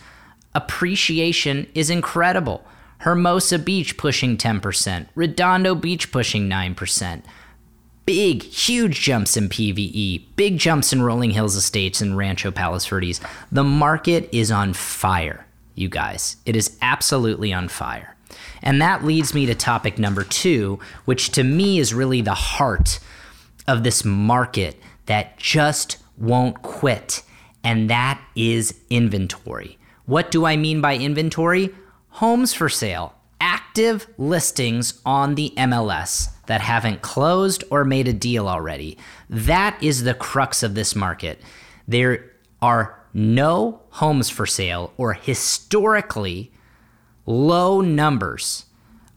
Appreciation 0.56 1.68
is 1.74 1.90
incredible. 1.90 2.64
Hermosa 2.98 3.58
Beach 3.58 3.96
pushing 3.96 4.38
10%, 4.38 5.08
Redondo 5.14 5.74
Beach 5.74 6.10
pushing 6.10 6.48
9% 6.48 7.22
big, 8.06 8.44
huge 8.44 9.00
jumps 9.00 9.36
in 9.36 9.48
PVE, 9.48 10.24
big 10.36 10.58
jumps 10.58 10.92
in 10.92 11.02
Rolling 11.02 11.32
Hills 11.32 11.56
Estates 11.56 12.00
and 12.00 12.16
Rancho 12.16 12.52
Palos 12.52 12.86
Verdes. 12.86 13.20
The 13.50 13.64
market 13.64 14.28
is 14.32 14.50
on 14.52 14.72
fire, 14.72 15.44
you 15.74 15.88
guys. 15.88 16.36
It 16.46 16.54
is 16.56 16.78
absolutely 16.80 17.52
on 17.52 17.68
fire. 17.68 18.16
And 18.62 18.80
that 18.80 19.04
leads 19.04 19.34
me 19.34 19.44
to 19.46 19.54
topic 19.54 19.98
number 19.98 20.22
two, 20.22 20.78
which 21.04 21.30
to 21.32 21.42
me 21.42 21.78
is 21.78 21.92
really 21.92 22.20
the 22.20 22.34
heart 22.34 23.00
of 23.66 23.82
this 23.82 24.04
market 24.04 24.80
that 25.06 25.36
just 25.36 25.98
won't 26.16 26.62
quit, 26.62 27.22
and 27.62 27.90
that 27.90 28.20
is 28.36 28.74
inventory. 28.88 29.78
What 30.06 30.30
do 30.30 30.44
I 30.44 30.56
mean 30.56 30.80
by 30.80 30.96
inventory? 30.96 31.74
Homes 32.10 32.54
for 32.54 32.68
sale, 32.68 33.14
active 33.40 34.06
listings 34.16 35.00
on 35.04 35.34
the 35.34 35.52
MLS 35.56 36.28
that 36.46 36.60
haven't 36.60 37.02
closed 37.02 37.64
or 37.70 37.84
made 37.84 38.06
a 38.06 38.12
deal 38.12 38.48
already. 38.48 38.96
That 39.28 39.76
is 39.82 40.04
the 40.04 40.14
crux 40.14 40.62
of 40.62 40.74
this 40.74 40.94
market. 40.94 41.40
There 41.88 42.30
are 42.62 42.98
no 43.12 43.82
homes 43.90 44.30
for 44.30 44.46
sale 44.46 44.92
or 44.96 45.12
historically 45.12 46.52
low 47.26 47.80
numbers 47.80 48.66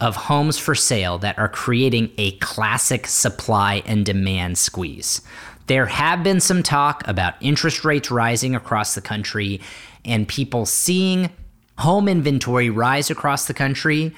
of 0.02 0.16
homes 0.16 0.58
for 0.58 0.74
sale 0.74 1.20
that 1.20 1.38
are 1.38 1.50
creating 1.50 2.10
a 2.18 2.32
classic 2.38 3.06
supply 3.06 3.84
and 3.86 4.06
demand 4.06 4.58
squeeze. 4.58 5.22
There 5.68 5.86
have 5.86 6.24
been 6.24 6.40
some 6.40 6.64
talk 6.64 7.08
about 7.08 7.36
interest 7.42 7.86
rates 7.86 8.10
rising 8.10 8.56
across 8.56 8.96
the 8.96 9.02
country 9.02 9.62
and 10.06 10.28
people 10.28 10.66
seeing 10.66 11.30
home 11.78 12.08
inventory 12.08 12.70
rise 12.70 13.10
across 13.10 13.46
the 13.46 13.54
country. 13.54 14.14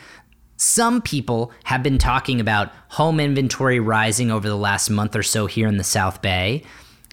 Some 0.57 1.01
people 1.01 1.51
have 1.65 1.83
been 1.83 1.97
talking 1.97 2.39
about 2.39 2.71
home 2.89 3.19
inventory 3.19 3.79
rising 3.79 4.31
over 4.31 4.47
the 4.47 4.55
last 4.57 4.89
month 4.89 5.15
or 5.15 5.23
so 5.23 5.45
here 5.45 5.67
in 5.67 5.77
the 5.77 5.83
South 5.83 6.21
Bay. 6.21 6.63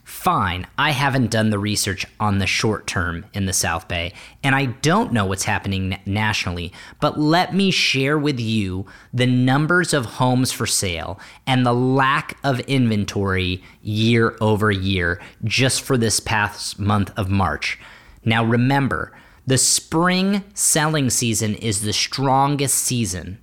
Fine, 0.09 0.67
I 0.79 0.93
haven't 0.93 1.31
done 1.31 1.51
the 1.51 1.59
research 1.59 2.07
on 2.19 2.39
the 2.39 2.47
short 2.47 2.87
term 2.87 3.27
in 3.35 3.45
the 3.45 3.53
South 3.53 3.89
Bay, 3.89 4.15
and 4.43 4.55
I 4.55 4.65
don't 4.65 5.13
know 5.13 5.27
what's 5.27 5.45
happening 5.45 5.99
nationally, 6.07 6.73
but 6.99 7.21
let 7.21 7.55
me 7.55 7.71
share 7.71 8.19
with 8.19 8.41
you 8.41 8.87
the 9.13 9.27
numbers 9.27 9.93
of 9.93 10.07
homes 10.07 10.51
for 10.51 10.67
sale 10.67 11.21
and 11.47 11.65
the 11.65 11.75
lack 11.75 12.39
of 12.43 12.59
inventory 12.61 13.63
year 13.83 14.35
over 14.41 14.71
year 14.71 15.21
just 15.45 15.83
for 15.83 15.99
this 15.99 16.21
past 16.21 16.79
month 16.79 17.13
of 17.19 17.29
March. 17.29 17.79
Now, 18.25 18.45
remember, 18.45 19.13
the 19.47 19.59
spring 19.59 20.45
selling 20.55 21.11
season 21.11 21.55
is 21.55 21.81
the 21.81 21.93
strongest 21.93 22.75
season 22.75 23.39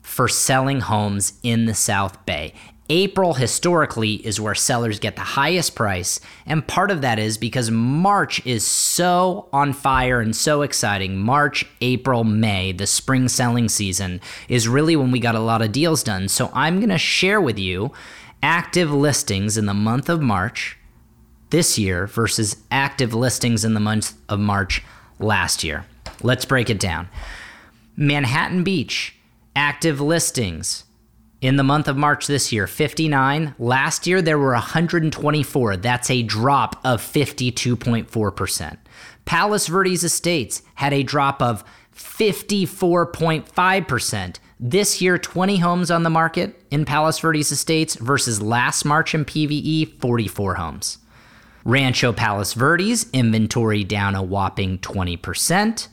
for 0.00 0.28
selling 0.28 0.80
homes 0.80 1.34
in 1.42 1.66
the 1.66 1.74
South 1.74 2.24
Bay. 2.24 2.54
April 2.88 3.34
historically 3.34 4.14
is 4.24 4.40
where 4.40 4.54
sellers 4.54 5.00
get 5.00 5.16
the 5.16 5.22
highest 5.22 5.74
price, 5.74 6.20
and 6.46 6.66
part 6.66 6.92
of 6.92 7.00
that 7.00 7.18
is 7.18 7.36
because 7.36 7.70
March 7.70 8.44
is 8.46 8.64
so 8.64 9.48
on 9.52 9.72
fire 9.72 10.20
and 10.20 10.36
so 10.36 10.62
exciting. 10.62 11.18
March, 11.18 11.66
April, 11.80 12.22
May, 12.22 12.70
the 12.70 12.86
spring 12.86 13.28
selling 13.28 13.68
season 13.68 14.20
is 14.48 14.68
really 14.68 14.94
when 14.94 15.10
we 15.10 15.18
got 15.18 15.34
a 15.34 15.40
lot 15.40 15.62
of 15.62 15.72
deals 15.72 16.04
done. 16.04 16.28
So 16.28 16.48
I'm 16.54 16.76
going 16.76 16.90
to 16.90 16.98
share 16.98 17.40
with 17.40 17.58
you 17.58 17.92
active 18.40 18.92
listings 18.92 19.58
in 19.58 19.66
the 19.66 19.74
month 19.74 20.08
of 20.08 20.22
March 20.22 20.78
this 21.50 21.78
year 21.78 22.06
versus 22.06 22.56
active 22.70 23.12
listings 23.14 23.64
in 23.64 23.74
the 23.74 23.80
month 23.80 24.14
of 24.28 24.40
March 24.40 24.82
last 25.18 25.64
year. 25.64 25.86
Let's 26.22 26.44
break 26.44 26.70
it 26.70 26.80
down. 26.80 27.08
Manhattan 27.96 28.64
Beach, 28.64 29.14
active 29.54 30.00
listings 30.00 30.84
in 31.40 31.56
the 31.56 31.62
month 31.62 31.88
of 31.88 31.96
March 31.96 32.26
this 32.26 32.52
year, 32.52 32.66
59. 32.66 33.54
Last 33.58 34.06
year, 34.06 34.20
there 34.22 34.38
were 34.38 34.52
124. 34.52 35.76
That's 35.76 36.10
a 36.10 36.22
drop 36.22 36.78
of 36.84 37.00
52.4%. 37.00 38.76
Palos 39.24 39.66
Verdes 39.66 40.04
Estates 40.04 40.62
had 40.74 40.92
a 40.92 41.02
drop 41.02 41.40
of 41.42 41.64
54.5%. 41.94 44.36
This 44.58 45.02
year, 45.02 45.18
20 45.18 45.58
homes 45.58 45.90
on 45.90 46.02
the 46.02 46.10
market 46.10 46.62
in 46.70 46.86
Palos 46.86 47.18
Verdes 47.18 47.52
Estates 47.52 47.94
versus 47.96 48.40
last 48.40 48.84
March 48.84 49.14
in 49.14 49.24
PVE, 49.24 50.00
44 50.00 50.54
homes. 50.54 50.98
Rancho 51.66 52.12
Palos 52.12 52.52
Verdes 52.52 53.10
inventory 53.12 53.82
down 53.82 54.14
a 54.14 54.22
whopping 54.22 54.78
20%. 54.78 55.88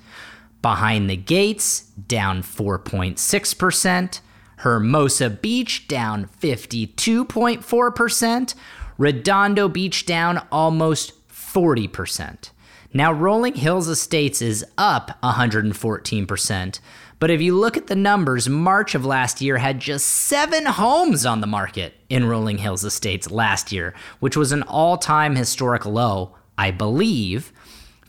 Behind 0.61 1.09
the 1.09 1.17
Gates 1.17 1.85
down 2.07 2.43
4.6%. 2.43 4.19
Hermosa 4.57 5.31
Beach 5.31 5.87
down 5.87 6.29
52.4%. 6.39 8.55
Redondo 8.99 9.67
Beach 9.67 10.05
down 10.05 10.45
almost 10.51 11.27
40%. 11.29 12.51
Now, 12.93 13.11
Rolling 13.11 13.55
Hills 13.55 13.87
Estates 13.87 14.43
is 14.43 14.63
up 14.77 15.17
114%. 15.23 16.79
But 17.19 17.31
if 17.31 17.41
you 17.41 17.57
look 17.57 17.77
at 17.77 17.87
the 17.87 17.95
numbers, 17.95 18.49
March 18.49 18.95
of 18.95 19.05
last 19.05 19.41
year 19.41 19.57
had 19.57 19.79
just 19.79 20.05
seven 20.05 20.65
homes 20.65 21.25
on 21.25 21.41
the 21.41 21.47
market 21.47 21.93
in 22.09 22.25
Rolling 22.25 22.57
Hills 22.57 22.83
Estates 22.83 23.31
last 23.31 23.71
year, 23.71 23.93
which 24.19 24.35
was 24.35 24.51
an 24.51 24.63
all 24.63 24.97
time 24.97 25.35
historic 25.35 25.85
low, 25.85 26.35
I 26.57 26.71
believe, 26.71 27.53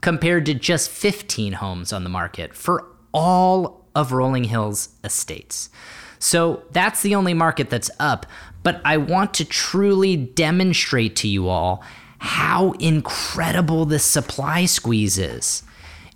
compared 0.00 0.46
to 0.46 0.54
just 0.54 0.90
15 0.90 1.54
homes 1.54 1.92
on 1.92 2.04
the 2.04 2.10
market 2.10 2.54
for 2.54 2.86
all 3.12 3.84
of 3.94 4.12
Rolling 4.12 4.44
Hills 4.44 4.90
Estates. 5.04 5.70
So 6.18 6.62
that's 6.72 7.02
the 7.02 7.14
only 7.14 7.34
market 7.34 7.70
that's 7.70 7.90
up. 8.00 8.26
But 8.62 8.80
I 8.84 8.96
want 8.96 9.34
to 9.34 9.44
truly 9.44 10.16
demonstrate 10.16 11.16
to 11.16 11.28
you 11.28 11.48
all 11.48 11.84
how 12.18 12.72
incredible 12.72 13.84
this 13.84 14.04
supply 14.04 14.64
squeeze 14.64 15.18
is. 15.18 15.62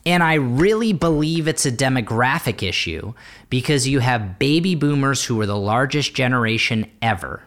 And 0.07 0.23
I 0.23 0.35
really 0.35 0.93
believe 0.93 1.49
it's 1.49 1.67
a 1.67 1.73
demographic 1.73 2.67
issue 2.67 3.13
because 3.51 3.89
you 3.89 3.99
have 3.99 4.39
baby 4.39 4.75
boomers 4.75 5.25
who 5.25 5.41
are 5.41 5.47
the 5.47 5.57
largest 5.57 6.15
generation 6.15 6.91
ever, 7.03 7.43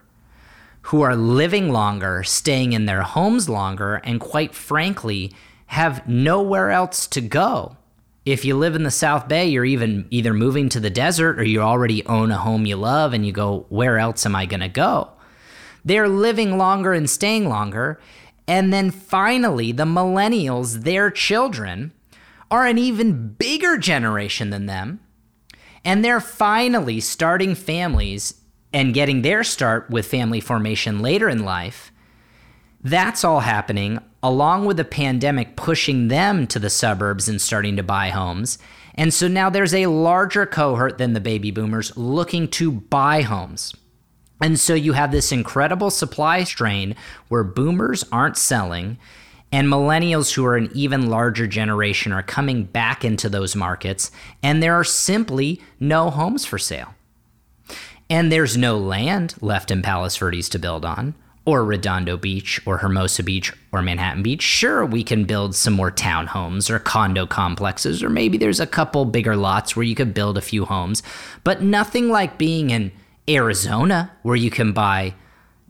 who 0.84 1.02
are 1.02 1.16
living 1.16 1.72
longer, 1.72 2.24
staying 2.24 2.74
in 2.74 2.86
their 2.86 3.02
homes 3.02 3.50
longer, 3.50 3.96
and 4.04 4.20
quite 4.20 4.54
frankly, 4.54 5.34
have 5.68 6.08
nowhere 6.08 6.70
else 6.70 7.08
to 7.08 7.22
go. 7.22 7.78
If 8.26 8.46
you 8.46 8.56
live 8.56 8.76
in 8.76 8.84
the 8.84 8.92
South 8.92 9.28
Bay, 9.28 9.48
you're 9.48 9.66
even 9.66 10.06
either 10.12 10.34
moving 10.34 10.70
to 10.70 10.80
the 10.80 10.92
desert 10.92 11.40
or 11.40 11.44
you 11.44 11.62
already 11.62 12.06
own 12.06 12.30
a 12.30 12.38
home 12.38 12.68
you 12.68 12.76
love 12.76 13.14
and 13.14 13.26
you 13.26 13.32
go, 13.32 13.66
where 13.70 13.98
else 13.98 14.26
am 14.26 14.36
I 14.36 14.46
going 14.46 14.60
to 14.60 14.70
go? 14.70 15.10
They're 15.84 16.10
living 16.10 16.58
longer 16.58 16.94
and 16.94 17.10
staying 17.10 17.50
longer. 17.50 18.00
And 18.48 18.72
then 18.72 18.92
finally, 18.92 19.72
the 19.72 19.86
millennials, 19.86 20.84
their 20.84 21.10
children, 21.10 21.94
are 22.52 22.66
an 22.66 22.78
even 22.78 23.30
bigger 23.30 23.78
generation 23.78 24.52
than 24.52 24.68
them. 24.68 25.00
And 25.84 26.06
they're 26.06 26.20
finally 26.20 27.00
starting 27.00 27.56
families 27.56 28.36
and 28.72 28.94
getting 28.94 29.22
their 29.22 29.44
start 29.44 29.90
with 29.90 30.06
family 30.06 30.40
formation 30.40 31.00
later 31.00 31.28
in 31.28 31.44
life. 31.44 31.92
That's 32.84 33.24
all 33.24 33.40
happening 33.40 34.00
along 34.24 34.66
with 34.66 34.78
the 34.78 34.86
pandemic 34.86 35.56
pushing 35.56 36.08
them 36.08 36.46
to 36.48 36.60
the 36.60 36.70
suburbs 36.70 37.28
and 37.28 37.42
starting 37.42 37.76
to 37.78 37.84
buy 37.84 38.10
homes. 38.10 38.60
And 38.94 39.14
so 39.14 39.28
now 39.28 39.50
there's 39.50 39.74
a 39.74 39.88
larger 39.88 40.46
cohort 40.46 40.98
than 40.98 41.14
the 41.14 41.20
baby 41.20 41.50
boomers 41.50 41.96
looking 41.98 42.48
to 42.50 42.72
buy 42.72 43.22
homes. 43.24 43.74
And 44.42 44.60
so 44.60 44.74
you 44.74 44.94
have 44.94 45.12
this 45.12 45.32
incredible 45.32 45.90
supply 45.90 46.44
strain 46.44 46.96
where 47.30 47.44
boomers 47.44 48.04
aren't 48.12 48.38
selling 48.38 48.98
and 49.52 49.68
millennials 49.68 50.34
who 50.34 50.46
are 50.46 50.56
an 50.56 50.70
even 50.74 51.10
larger 51.10 51.48
generation 51.48 52.12
are 52.12 52.24
coming 52.24 52.64
back 52.64 53.04
into 53.04 53.30
those 53.30 53.56
markets 53.56 54.12
and 54.42 54.62
there 54.62 54.74
are 54.74 54.84
simply 54.84 55.62
no 55.80 56.10
homes 56.10 56.46
for 56.46 56.58
sale. 56.58 56.94
And 58.10 58.32
there's 58.32 58.58
no 58.58 58.78
land 58.78 59.36
left 59.42 59.72
in 59.72 59.82
Palos 59.82 60.18
Verdes 60.18 60.50
to 60.50 60.60
build 60.60 60.84
on 60.84 61.16
or 61.46 61.66
Redondo 61.66 62.18
Beach 62.18 62.62
or 62.66 62.78
Hermosa 62.78 63.24
Beach 63.24 63.52
or 63.72 63.82
Manhattan 63.82 64.22
Beach. 64.22 64.42
Sure, 64.42 64.86
we 64.86 65.04
can 65.04 65.26
build 65.26 65.56
some 65.56 65.74
more 65.74 65.92
townhomes 65.92 66.70
or 66.70 66.78
condo 66.78 67.26
complexes, 67.26 68.04
or 68.04 68.10
maybe 68.10 68.38
there's 68.38 68.60
a 68.60 68.68
couple 68.68 69.06
bigger 69.06 69.36
lots 69.36 69.76
where 69.76 69.84
you 69.84 69.96
could 69.96 70.14
build 70.14 70.38
a 70.38 70.42
few 70.42 70.66
homes, 70.66 71.02
but 71.44 71.62
nothing 71.62 72.10
like 72.10 72.38
being 72.38 72.70
in 72.70 72.92
Arizona, 73.28 74.12
where 74.22 74.36
you 74.36 74.52
can 74.52 74.72
buy 74.72 75.14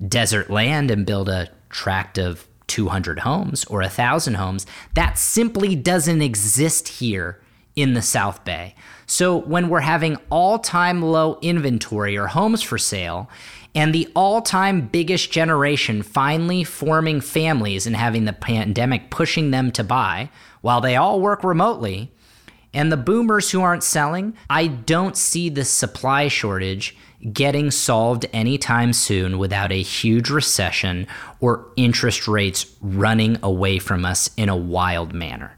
desert 0.05 0.49
land 0.49 0.91
and 0.91 1.05
build 1.05 1.29
a 1.29 1.49
tract 1.69 2.17
of 2.17 2.47
200 2.71 3.19
homes 3.19 3.65
or 3.65 3.81
1,000 3.81 4.35
homes. 4.35 4.65
That 4.95 5.17
simply 5.17 5.75
doesn't 5.75 6.21
exist 6.21 6.87
here 6.87 7.41
in 7.75 7.93
the 7.93 8.01
South 8.01 8.45
Bay. 8.45 8.75
So 9.05 9.35
when 9.35 9.67
we're 9.67 9.81
having 9.81 10.17
all 10.29 10.57
time 10.57 11.01
low 11.01 11.37
inventory 11.41 12.17
or 12.17 12.27
homes 12.27 12.61
for 12.61 12.77
sale, 12.77 13.29
and 13.75 13.93
the 13.93 14.07
all 14.15 14.41
time 14.41 14.87
biggest 14.87 15.31
generation 15.31 16.01
finally 16.01 16.63
forming 16.63 17.19
families 17.19 17.85
and 17.85 17.95
having 17.95 18.23
the 18.23 18.33
pandemic 18.33 19.09
pushing 19.09 19.51
them 19.51 19.71
to 19.71 19.83
buy, 19.83 20.29
while 20.61 20.79
they 20.79 20.95
all 20.95 21.19
work 21.19 21.43
remotely, 21.43 22.09
and 22.73 22.89
the 22.89 22.97
boomers 22.97 23.51
who 23.51 23.61
aren't 23.61 23.83
selling, 23.83 24.33
I 24.49 24.67
don't 24.67 25.17
see 25.17 25.49
the 25.49 25.65
supply 25.65 26.29
shortage 26.29 26.95
getting 27.31 27.69
solved 27.71 28.25
anytime 28.33 28.93
soon 28.93 29.37
without 29.37 29.71
a 29.71 29.81
huge 29.81 30.29
recession 30.29 31.07
or 31.39 31.71
interest 31.75 32.27
rates 32.27 32.65
running 32.81 33.37
away 33.43 33.79
from 33.79 34.05
us 34.05 34.29
in 34.37 34.49
a 34.49 34.55
wild 34.55 35.13
manner. 35.13 35.55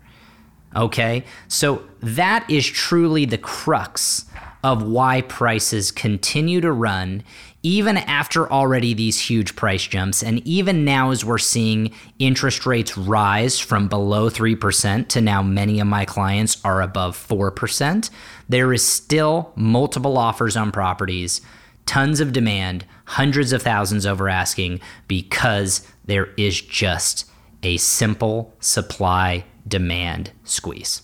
Okay? 0.75 1.23
So 1.47 1.83
that 2.01 2.49
is 2.49 2.65
truly 2.65 3.25
the 3.25 3.37
crux 3.37 4.25
of 4.63 4.81
why 4.81 5.21
prices 5.21 5.91
continue 5.91 6.61
to 6.61 6.71
run 6.71 7.23
even 7.65 7.95
after 7.95 8.51
already 8.51 8.93
these 8.93 9.19
huge 9.19 9.55
price 9.55 9.87
jumps, 9.87 10.21
and 10.21 10.45
even 10.45 10.83
now 10.83 11.11
as 11.11 11.23
we're 11.23 11.37
seeing 11.37 11.93
interest 12.19 12.65
rates 12.65 12.97
rise 12.97 13.57
from 13.57 13.87
below 13.87 14.29
3% 14.29 15.07
to 15.07 15.21
now 15.21 15.41
many 15.41 15.79
of 15.79 15.87
my 15.87 16.03
clients 16.03 16.63
are 16.65 16.81
above 16.81 17.15
4%, 17.15 18.09
there 18.49 18.73
is 18.73 18.85
still 18.85 19.53
multiple 19.55 20.17
offers 20.17 20.57
on 20.57 20.73
properties, 20.73 21.39
tons 21.85 22.19
of 22.19 22.33
demand, 22.33 22.85
hundreds 23.05 23.53
of 23.53 23.61
thousands 23.61 24.05
over 24.05 24.27
asking 24.27 24.81
because 25.07 25.87
there 26.03 26.33
is 26.35 26.59
just 26.59 27.25
a 27.63 27.77
simple 27.77 28.53
supply 28.59 29.45
demand 29.65 30.31
squeeze. 30.43 31.01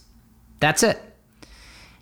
That's 0.59 0.83
it. 0.83 1.08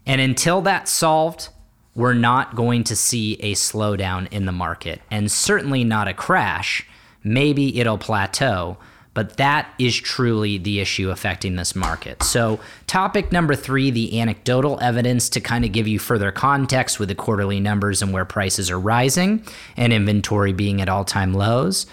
And 0.08 0.22
until 0.22 0.62
that's 0.62 0.89
solved, 0.89 1.50
we're 1.93 2.13
not 2.13 2.56
going 2.56 2.86
to 2.86 2.96
see 2.96 3.34
a 3.41 3.54
slowdown 3.54 4.32
in 4.32 4.46
the 4.46 4.52
market 4.52 5.02
and 5.12 5.30
certainly 5.30 5.84
not 5.84 6.08
a 6.08 6.13
crash. 6.13 6.88
Maybe 7.24 7.80
it'll 7.80 7.98
plateau, 7.98 8.78
but 9.13 9.36
that 9.38 9.74
is 9.78 9.98
truly 9.98 10.58
the 10.58 10.80
issue 10.80 11.10
affecting 11.10 11.56
this 11.56 11.76
market. 11.76 12.24
So, 12.24 12.60
topic 12.86 13.32
number 13.32 13.54
three 13.54 13.91
the 13.91 14.22
anecdotal 14.22 14.80
evidence 14.80 15.28
to 15.30 15.41
kind 15.41 15.65
of 15.65 15.72
give 15.74 15.88
you 15.88 16.00
further 16.00 16.32
context 16.32 17.00
with 17.00 17.10
the 17.10 17.15
quarterly 17.15 17.60
numbers 17.60 18.02
and 18.02 18.13
where 18.13 18.26
prices 18.26 18.72
are 18.72 18.80
rising 18.80 19.43
and 19.76 19.91
inventory 19.91 20.54
being 20.54 20.80
at 20.82 20.88
all 20.88 21.04
time 21.04 21.34
lows. 21.34 21.86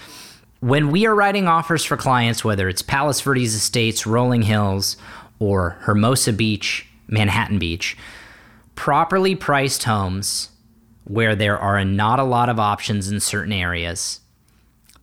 When 0.61 0.91
we 0.91 1.05
are 1.07 1.15
writing 1.15 1.49
offers 1.49 1.85
for 1.85 1.97
clients, 1.97 2.45
whether 2.45 2.69
it's 2.69 2.83
Palos 2.83 3.23
Verdes 3.23 3.55
Estates, 3.55 4.07
Rolling 4.07 4.43
Hills, 4.43 4.97
or 5.39 5.79
Hermosa 5.81 6.33
Beach, 6.33 6.87
Manhattan 7.15 7.59
Beach, 7.59 7.97
properly 8.75 9.35
priced 9.35 9.85
homes 9.85 10.51
where 11.05 11.35
there 11.35 11.59
are 11.59 11.83
not 11.85 12.19
a 12.19 12.25
lot 12.25 12.49
of 12.49 12.59
options 12.59 13.11
in 13.11 13.21
certain 13.21 13.53
areas 13.53 14.21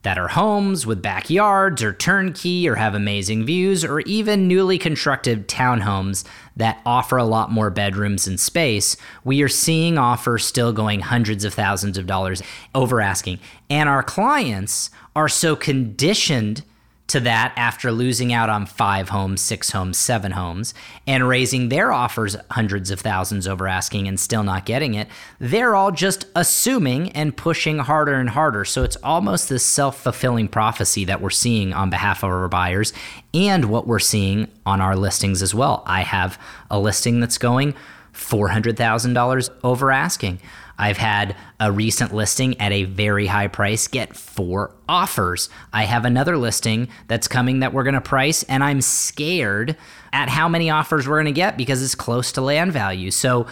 that 0.03 0.17
are 0.17 0.29
homes 0.29 0.85
with 0.85 1.01
backyards 1.01 1.83
or 1.83 1.93
turnkey 1.93 2.67
or 2.67 2.75
have 2.75 2.95
amazing 2.95 3.45
views 3.45 3.85
or 3.85 3.99
even 4.01 4.47
newly 4.47 4.77
constructed 4.77 5.47
townhomes 5.47 6.25
that 6.55 6.81
offer 6.85 7.17
a 7.17 7.23
lot 7.23 7.51
more 7.51 7.69
bedrooms 7.69 8.25
and 8.25 8.39
space, 8.39 8.97
we 9.23 9.41
are 9.41 9.47
seeing 9.47 9.97
offers 9.97 10.43
still 10.43 10.73
going 10.73 11.01
hundreds 11.01 11.45
of 11.45 11.53
thousands 11.53 11.97
of 11.97 12.07
dollars 12.07 12.41
over 12.73 12.99
asking. 12.99 13.39
And 13.69 13.87
our 13.87 14.03
clients 14.03 14.89
are 15.15 15.29
so 15.29 15.55
conditioned 15.55 16.63
to 17.11 17.19
that 17.19 17.53
after 17.57 17.91
losing 17.91 18.31
out 18.31 18.49
on 18.49 18.65
five 18.65 19.09
homes, 19.09 19.41
six 19.41 19.71
homes, 19.71 19.97
seven 19.97 20.31
homes, 20.31 20.73
and 21.05 21.27
raising 21.27 21.69
their 21.69 21.91
offers 21.91 22.35
hundreds 22.51 22.89
of 22.89 22.99
thousands 22.99 23.47
over 23.47 23.67
asking 23.67 24.07
and 24.07 24.19
still 24.19 24.43
not 24.43 24.65
getting 24.65 24.93
it, 24.93 25.07
they're 25.39 25.75
all 25.75 25.91
just 25.91 26.25
assuming 26.35 27.11
and 27.11 27.35
pushing 27.35 27.79
harder 27.79 28.15
and 28.15 28.29
harder. 28.29 28.63
So 28.65 28.83
it's 28.83 28.95
almost 28.97 29.49
this 29.49 29.65
self 29.65 30.01
fulfilling 30.01 30.47
prophecy 30.47 31.05
that 31.05 31.21
we're 31.21 31.29
seeing 31.29 31.73
on 31.73 31.89
behalf 31.89 32.23
of 32.23 32.29
our 32.29 32.47
buyers 32.47 32.93
and 33.33 33.65
what 33.65 33.87
we're 33.87 33.99
seeing 33.99 34.47
on 34.65 34.79
our 34.81 34.95
listings 34.95 35.41
as 35.41 35.53
well. 35.53 35.83
I 35.85 36.03
have 36.03 36.39
a 36.69 36.79
listing 36.79 37.19
that's 37.19 37.37
going 37.37 37.75
$400,000 38.13 39.49
over 39.63 39.91
asking. 39.91 40.39
I've 40.81 40.97
had 40.97 41.35
a 41.59 41.71
recent 41.71 42.11
listing 42.11 42.59
at 42.59 42.71
a 42.71 42.85
very 42.85 43.27
high 43.27 43.47
price 43.47 43.87
get 43.87 44.15
four 44.15 44.75
offers. 44.89 45.47
I 45.71 45.83
have 45.83 46.05
another 46.05 46.37
listing 46.37 46.89
that's 47.07 47.27
coming 47.27 47.59
that 47.59 47.71
we're 47.71 47.83
going 47.83 47.93
to 47.93 48.01
price, 48.01 48.41
and 48.43 48.63
I'm 48.63 48.81
scared 48.81 49.77
at 50.11 50.27
how 50.27 50.49
many 50.49 50.71
offers 50.71 51.07
we're 51.07 51.17
going 51.21 51.25
to 51.25 51.39
get 51.39 51.55
because 51.55 51.83
it's 51.83 51.93
close 51.93 52.31
to 52.31 52.41
land 52.41 52.73
value. 52.73 53.11
So, 53.11 53.45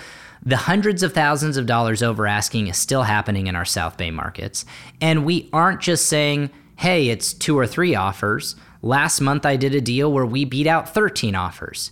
the 0.44 0.58
hundreds 0.58 1.04
of 1.04 1.13
thousands 1.13 1.58
of 1.58 1.65
dollars 1.65 2.02
over 2.02 2.26
asking 2.26 2.68
is 2.68 2.78
still 2.78 3.04
happening 3.04 3.48
in 3.48 3.58
our 3.58 3.65
South 3.65 3.98
Bay 3.98 4.10
markets. 4.10 4.65
And 5.02 5.26
we 5.26 5.50
aren't 5.52 5.82
just 5.82 6.06
saying, 6.06 6.50
hey, 6.78 7.10
it's 7.10 7.34
two 7.34 7.60
or 7.60 7.68
three 7.68 7.94
offers. 7.94 8.56
Last 8.82 9.20
month, 9.20 9.46
I 9.46 9.58
did 9.58 9.76
a 9.76 9.82
deal 9.82 10.12
where 10.13 10.26
we 10.26 10.46
beat 10.46 10.65
out 10.65 10.94
13 10.94 11.36
offers. 11.36 11.92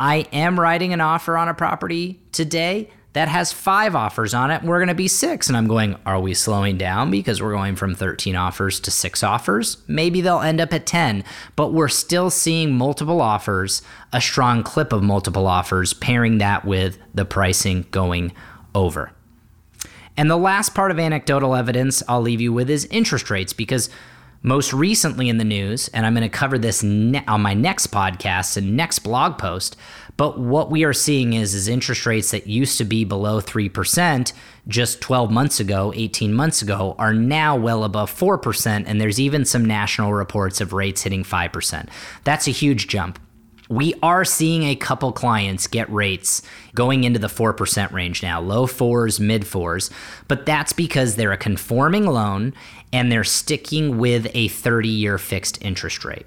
I 0.00 0.26
am 0.32 0.58
writing 0.58 0.94
an 0.94 1.02
offer 1.02 1.36
on 1.36 1.48
a 1.48 1.54
property 1.54 2.22
today 2.32 2.88
that 3.12 3.28
has 3.28 3.52
five 3.52 3.94
offers 3.94 4.32
on 4.32 4.50
it. 4.50 4.62
We're 4.62 4.78
going 4.78 4.88
to 4.88 4.94
be 4.94 5.08
six. 5.08 5.48
And 5.48 5.56
I'm 5.56 5.66
going, 5.66 5.96
are 6.06 6.20
we 6.20 6.34
slowing 6.34 6.78
down 6.78 7.10
because 7.10 7.42
we're 7.42 7.52
going 7.52 7.76
from 7.76 7.94
13 7.94 8.36
offers 8.36 8.80
to 8.80 8.90
six 8.90 9.22
offers? 9.22 9.78
Maybe 9.86 10.20
they'll 10.20 10.40
end 10.40 10.60
up 10.60 10.72
at 10.72 10.86
10, 10.86 11.24
but 11.54 11.72
we're 11.72 11.88
still 11.88 12.30
seeing 12.30 12.72
multiple 12.72 13.20
offers, 13.20 13.82
a 14.12 14.20
strong 14.20 14.62
clip 14.62 14.92
of 14.92 15.02
multiple 15.02 15.46
offers, 15.46 15.92
pairing 15.92 16.38
that 16.38 16.64
with 16.64 16.98
the 17.14 17.24
pricing 17.24 17.86
going 17.90 18.32
over. 18.74 19.12
And 20.16 20.30
the 20.30 20.36
last 20.36 20.74
part 20.74 20.90
of 20.90 20.98
anecdotal 20.98 21.54
evidence 21.54 22.02
I'll 22.08 22.20
leave 22.20 22.40
you 22.40 22.52
with 22.52 22.68
is 22.68 22.84
interest 22.86 23.30
rates 23.30 23.52
because 23.52 23.88
most 24.42 24.72
recently 24.72 25.28
in 25.28 25.38
the 25.38 25.44
news, 25.44 25.88
and 25.88 26.04
I'm 26.04 26.14
going 26.14 26.22
to 26.22 26.28
cover 26.28 26.58
this 26.58 26.82
ne- 26.82 27.24
on 27.26 27.40
my 27.40 27.54
next 27.54 27.88
podcast 27.88 28.56
and 28.56 28.76
next 28.76 29.00
blog 29.00 29.38
post, 29.38 29.76
but 30.16 30.38
what 30.38 30.70
we 30.70 30.84
are 30.84 30.92
seeing 30.92 31.32
is 31.32 31.54
is 31.54 31.68
interest 31.68 32.06
rates 32.06 32.32
that 32.32 32.46
used 32.46 32.78
to 32.78 32.84
be 32.84 33.04
below 33.04 33.40
3% 33.40 34.32
just 34.68 35.00
12 35.00 35.30
months 35.30 35.60
ago, 35.60 35.92
18 35.94 36.34
months 36.34 36.62
ago 36.62 36.94
are 36.98 37.14
now 37.14 37.56
well 37.56 37.84
above 37.84 38.12
4% 38.12 38.84
and 38.86 39.00
there's 39.00 39.20
even 39.20 39.44
some 39.44 39.64
national 39.64 40.12
reports 40.12 40.60
of 40.60 40.72
rates 40.72 41.02
hitting 41.02 41.24
5%. 41.24 41.88
That's 42.24 42.46
a 42.46 42.52
huge 42.52 42.88
jump. 42.88 43.18
We 43.68 43.94
are 44.02 44.24
seeing 44.24 44.64
a 44.64 44.74
couple 44.74 45.12
clients 45.12 45.66
get 45.66 45.90
rates 45.90 46.42
going 46.74 47.04
into 47.04 47.18
the 47.18 47.28
4% 47.28 47.92
range 47.92 48.22
now, 48.22 48.40
low 48.40 48.66
fours, 48.66 49.20
mid 49.20 49.46
fours, 49.46 49.90
but 50.28 50.44
that's 50.46 50.72
because 50.72 51.16
they're 51.16 51.32
a 51.32 51.36
conforming 51.36 52.06
loan 52.06 52.54
and 52.92 53.10
they're 53.10 53.24
sticking 53.24 53.98
with 53.98 54.30
a 54.34 54.48
30 54.48 54.88
year 54.88 55.18
fixed 55.18 55.62
interest 55.62 56.04
rate. 56.04 56.26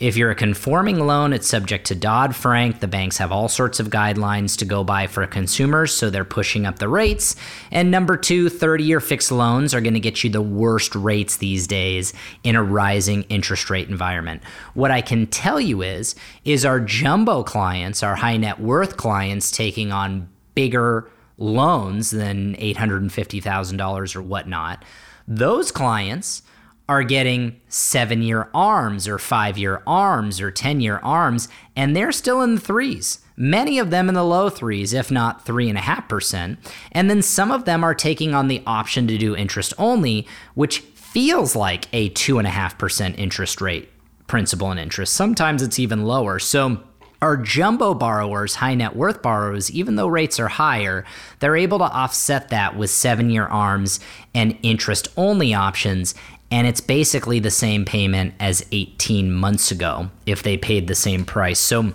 If 0.00 0.16
you're 0.16 0.32
a 0.32 0.34
conforming 0.34 0.98
loan, 0.98 1.32
it's 1.32 1.46
subject 1.46 1.86
to 1.86 1.94
Dodd 1.94 2.34
Frank. 2.34 2.80
The 2.80 2.88
banks 2.88 3.18
have 3.18 3.30
all 3.30 3.48
sorts 3.48 3.78
of 3.78 3.90
guidelines 3.90 4.58
to 4.58 4.64
go 4.64 4.82
by 4.82 5.06
for 5.06 5.24
consumers, 5.28 5.94
so 5.94 6.10
they're 6.10 6.24
pushing 6.24 6.66
up 6.66 6.80
the 6.80 6.88
rates. 6.88 7.36
And 7.70 7.92
number 7.92 8.16
two, 8.16 8.48
30 8.48 8.82
year 8.82 8.98
fixed 8.98 9.30
loans 9.30 9.72
are 9.72 9.80
going 9.80 9.94
to 9.94 10.00
get 10.00 10.24
you 10.24 10.30
the 10.30 10.42
worst 10.42 10.96
rates 10.96 11.36
these 11.36 11.68
days 11.68 12.12
in 12.42 12.56
a 12.56 12.62
rising 12.62 13.22
interest 13.24 13.70
rate 13.70 13.88
environment. 13.88 14.42
What 14.74 14.90
I 14.90 15.00
can 15.00 15.28
tell 15.28 15.60
you 15.60 15.82
is, 15.82 16.16
is 16.44 16.64
our 16.64 16.80
jumbo 16.80 17.44
clients, 17.44 18.02
our 18.02 18.16
high 18.16 18.36
net 18.36 18.58
worth 18.58 18.96
clients 18.96 19.52
taking 19.52 19.92
on 19.92 20.28
bigger 20.56 21.08
loans 21.38 22.10
than 22.10 22.56
$850,000 22.56 24.16
or 24.16 24.22
whatnot, 24.22 24.84
those 25.28 25.70
clients 25.70 26.42
are 26.88 27.02
getting 27.02 27.60
seven 27.68 28.22
year 28.22 28.50
arms 28.52 29.08
or 29.08 29.18
five 29.18 29.56
year 29.56 29.82
arms 29.86 30.40
or 30.40 30.50
10 30.50 30.80
year 30.80 30.98
arms, 31.02 31.48
and 31.74 31.96
they're 31.96 32.12
still 32.12 32.42
in 32.42 32.56
the 32.56 32.60
threes. 32.60 33.20
Many 33.36 33.78
of 33.78 33.90
them 33.90 34.08
in 34.08 34.14
the 34.14 34.24
low 34.24 34.48
threes, 34.48 34.92
if 34.92 35.10
not 35.10 35.44
three 35.44 35.68
and 35.68 35.78
a 35.78 35.82
half 35.82 36.08
percent. 36.08 36.58
And 36.92 37.10
then 37.10 37.22
some 37.22 37.50
of 37.50 37.64
them 37.64 37.82
are 37.82 37.94
taking 37.94 38.34
on 38.34 38.48
the 38.48 38.62
option 38.66 39.06
to 39.08 39.18
do 39.18 39.34
interest 39.34 39.74
only, 39.78 40.26
which 40.54 40.80
feels 40.80 41.56
like 41.56 41.86
a 41.92 42.10
two 42.10 42.38
and 42.38 42.46
a 42.46 42.50
half 42.50 42.78
percent 42.78 43.18
interest 43.18 43.60
rate, 43.60 43.88
principal 44.26 44.70
and 44.70 44.78
interest. 44.78 45.14
Sometimes 45.14 45.62
it's 45.62 45.78
even 45.78 46.04
lower. 46.04 46.38
So 46.38 46.80
our 47.24 47.38
jumbo 47.38 47.94
borrowers, 47.94 48.56
high 48.56 48.74
net 48.74 48.94
worth 48.94 49.22
borrowers, 49.22 49.70
even 49.70 49.96
though 49.96 50.08
rates 50.08 50.38
are 50.38 50.48
higher, 50.48 51.06
they're 51.38 51.56
able 51.56 51.78
to 51.78 51.84
offset 51.84 52.50
that 52.50 52.76
with 52.76 52.90
seven 52.90 53.30
year 53.30 53.46
arms 53.46 53.98
and 54.34 54.58
interest 54.62 55.08
only 55.16 55.54
options 55.54 56.14
and 56.54 56.68
it's 56.68 56.80
basically 56.80 57.40
the 57.40 57.50
same 57.50 57.84
payment 57.84 58.32
as 58.38 58.64
18 58.70 59.32
months 59.32 59.72
ago 59.72 60.08
if 60.24 60.44
they 60.44 60.56
paid 60.56 60.86
the 60.86 60.94
same 60.94 61.24
price. 61.24 61.58
So 61.58 61.92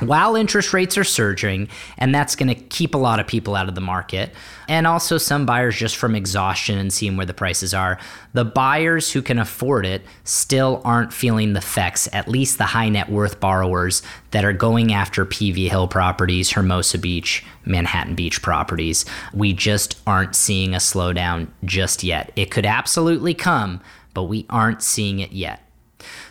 while 0.00 0.34
interest 0.34 0.72
rates 0.72 0.98
are 0.98 1.04
surging, 1.04 1.68
and 1.98 2.14
that's 2.14 2.34
going 2.34 2.48
to 2.48 2.54
keep 2.54 2.94
a 2.94 2.98
lot 2.98 3.20
of 3.20 3.26
people 3.26 3.54
out 3.54 3.68
of 3.68 3.74
the 3.74 3.80
market, 3.80 4.32
and 4.68 4.86
also 4.86 5.18
some 5.18 5.46
buyers 5.46 5.76
just 5.76 5.96
from 5.96 6.14
exhaustion 6.14 6.78
and 6.78 6.92
seeing 6.92 7.16
where 7.16 7.26
the 7.26 7.34
prices 7.34 7.74
are, 7.74 7.98
the 8.32 8.44
buyers 8.44 9.12
who 9.12 9.22
can 9.22 9.38
afford 9.38 9.86
it 9.86 10.02
still 10.24 10.80
aren't 10.84 11.12
feeling 11.12 11.52
the 11.52 11.58
effects, 11.58 12.08
at 12.12 12.28
least 12.28 12.58
the 12.58 12.64
high 12.64 12.88
net 12.88 13.08
worth 13.08 13.40
borrowers 13.40 14.02
that 14.30 14.44
are 14.44 14.52
going 14.52 14.92
after 14.92 15.24
PV 15.24 15.68
Hill 15.68 15.86
properties, 15.86 16.50
Hermosa 16.50 16.98
Beach, 16.98 17.44
Manhattan 17.64 18.14
Beach 18.14 18.42
properties. 18.42 19.04
We 19.32 19.52
just 19.52 19.96
aren't 20.06 20.34
seeing 20.34 20.74
a 20.74 20.78
slowdown 20.78 21.48
just 21.64 22.02
yet. 22.02 22.32
It 22.36 22.50
could 22.50 22.66
absolutely 22.66 23.34
come, 23.34 23.80
but 24.12 24.24
we 24.24 24.46
aren't 24.50 24.82
seeing 24.82 25.20
it 25.20 25.32
yet. 25.32 25.60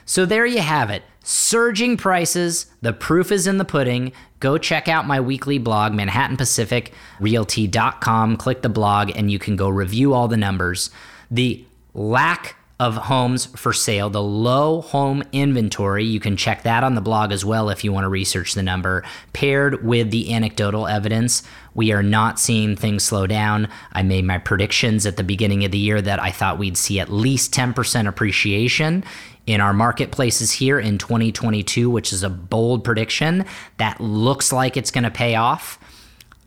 So 0.05 0.25
there 0.25 0.45
you 0.45 0.59
have 0.59 0.89
it. 0.89 1.03
Surging 1.23 1.95
prices. 1.95 2.65
The 2.81 2.91
proof 2.91 3.31
is 3.31 3.47
in 3.47 3.57
the 3.57 3.65
pudding. 3.65 4.11
Go 4.41 4.57
check 4.57 4.89
out 4.89 5.07
my 5.07 5.21
weekly 5.21 5.57
blog, 5.57 5.93
ManhattanPacificRealty.com. 5.93 8.37
Click 8.37 8.61
the 8.61 8.69
blog 8.69 9.11
and 9.15 9.31
you 9.31 9.39
can 9.39 9.55
go 9.55 9.69
review 9.69 10.13
all 10.13 10.27
the 10.27 10.35
numbers. 10.35 10.89
The 11.31 11.63
lack 11.93 12.57
of 12.79 12.97
homes 12.97 13.45
for 13.45 13.71
sale, 13.71 14.09
the 14.09 14.21
low 14.21 14.81
home 14.81 15.23
inventory. 15.31 16.03
You 16.03 16.19
can 16.19 16.35
check 16.35 16.63
that 16.63 16.83
on 16.83 16.95
the 16.95 17.01
blog 17.01 17.31
as 17.31 17.45
well 17.45 17.69
if 17.69 17.85
you 17.85 17.93
want 17.93 18.03
to 18.03 18.09
research 18.09 18.55
the 18.55 18.63
number, 18.63 19.05
paired 19.31 19.85
with 19.85 20.11
the 20.11 20.33
anecdotal 20.33 20.87
evidence. 20.87 21.43
We 21.73 21.93
are 21.93 22.03
not 22.03 22.37
seeing 22.39 22.75
things 22.75 23.03
slow 23.03 23.27
down. 23.27 23.69
I 23.93 24.03
made 24.03 24.25
my 24.25 24.39
predictions 24.39 25.05
at 25.05 25.15
the 25.15 25.23
beginning 25.23 25.63
of 25.63 25.71
the 25.71 25.77
year 25.77 26.01
that 26.01 26.21
I 26.21 26.31
thought 26.31 26.57
we'd 26.57 26.75
see 26.75 26.99
at 26.99 27.09
least 27.11 27.53
10% 27.53 28.07
appreciation 28.07 29.05
in 29.45 29.61
our 29.61 29.73
marketplaces 29.73 30.51
here 30.51 30.79
in 30.79 30.97
2022, 30.97 31.89
which 31.89 32.13
is 32.13 32.23
a 32.23 32.29
bold 32.29 32.83
prediction 32.83 33.45
that 33.77 33.99
looks 33.99 34.53
like 34.53 34.77
it's 34.77 34.91
going 34.91 35.03
to 35.03 35.11
pay 35.11 35.35
off. 35.35 35.79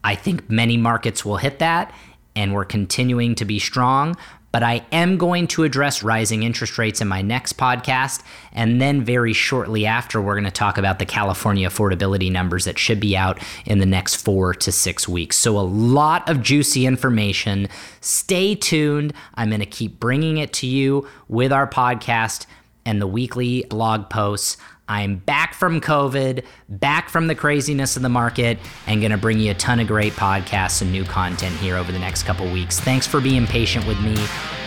I 0.03 0.15
think 0.15 0.49
many 0.49 0.77
markets 0.77 1.25
will 1.25 1.37
hit 1.37 1.59
that, 1.59 1.93
and 2.35 2.55
we're 2.55 2.65
continuing 2.65 3.35
to 3.37 3.45
be 3.45 3.59
strong 3.59 4.17
but 4.57 4.63
I 4.63 4.87
am 4.91 5.19
going 5.19 5.49
to 5.49 5.65
address 5.65 6.03
rising 6.03 6.43
interest 6.43 6.79
rates 6.79 7.03
in 7.03 7.09
my 7.09 7.21
next 7.21 7.59
podcast. 7.59 8.23
And 8.53 8.81
then, 8.81 9.05
very 9.05 9.35
shortly 9.35 9.85
after, 9.85 10.19
we're 10.19 10.33
going 10.33 10.45
to 10.45 10.51
talk 10.51 10.79
about 10.79 10.99
the 10.99 11.05
California 11.05 11.69
affordability 11.69 12.33
numbers 12.33 12.65
that 12.65 12.79
should 12.79 12.99
be 12.99 13.15
out 13.15 13.39
in 13.67 13.81
the 13.81 13.85
next 13.85 14.15
four 14.15 14.55
to 14.55 14.73
six 14.73 15.07
weeks. 15.07 15.37
So, 15.37 15.59
a 15.59 15.61
lot 15.61 16.27
of 16.27 16.41
juicy 16.41 16.87
information. 16.87 17.69
Stay 18.01 18.55
tuned. 18.55 19.13
I'm 19.35 19.51
going 19.51 19.61
to 19.61 19.67
keep 19.67 20.01
bringing 20.01 20.39
it 20.39 20.55
to 20.55 20.67
you 20.67 21.07
with 21.29 21.53
our 21.53 21.69
podcast 21.69 22.47
and 22.87 23.03
the 23.03 23.07
weekly 23.07 23.66
blog 23.68 24.09
posts. 24.09 24.57
I'm 24.88 25.16
back 25.16 25.53
from 25.53 25.81
COVID, 25.81 26.44
back 26.68 27.11
from 27.11 27.27
the 27.27 27.35
craziness 27.35 27.96
of 27.96 28.03
the 28.03 28.09
market, 28.09 28.59
and 28.87 29.01
going 29.01 29.11
to 29.11 29.18
bring 29.18 29.40
you 29.40 29.51
a 29.51 29.55
ton 29.55 29.81
of 29.81 29.88
great 29.88 30.12
podcasts 30.12 30.81
and 30.81 30.92
new 30.92 31.05
content 31.05 31.57
here 31.57 31.77
over 31.77 31.90
the 31.90 31.99
next 31.99 32.22
couple 32.22 32.51
weeks. 32.51 32.81
Thanks 32.81 33.07
for 33.07 33.20
being 33.20 33.46
patient 33.46 33.87
with 33.87 34.01
me. 34.01 34.14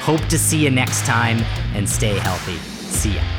Hope 0.01 0.21
to 0.27 0.38
see 0.38 0.63
you 0.63 0.69
next 0.69 1.05
time 1.05 1.38
and 1.73 1.89
stay 1.89 2.19
healthy. 2.19 2.58
See 2.58 3.15
ya. 3.15 3.38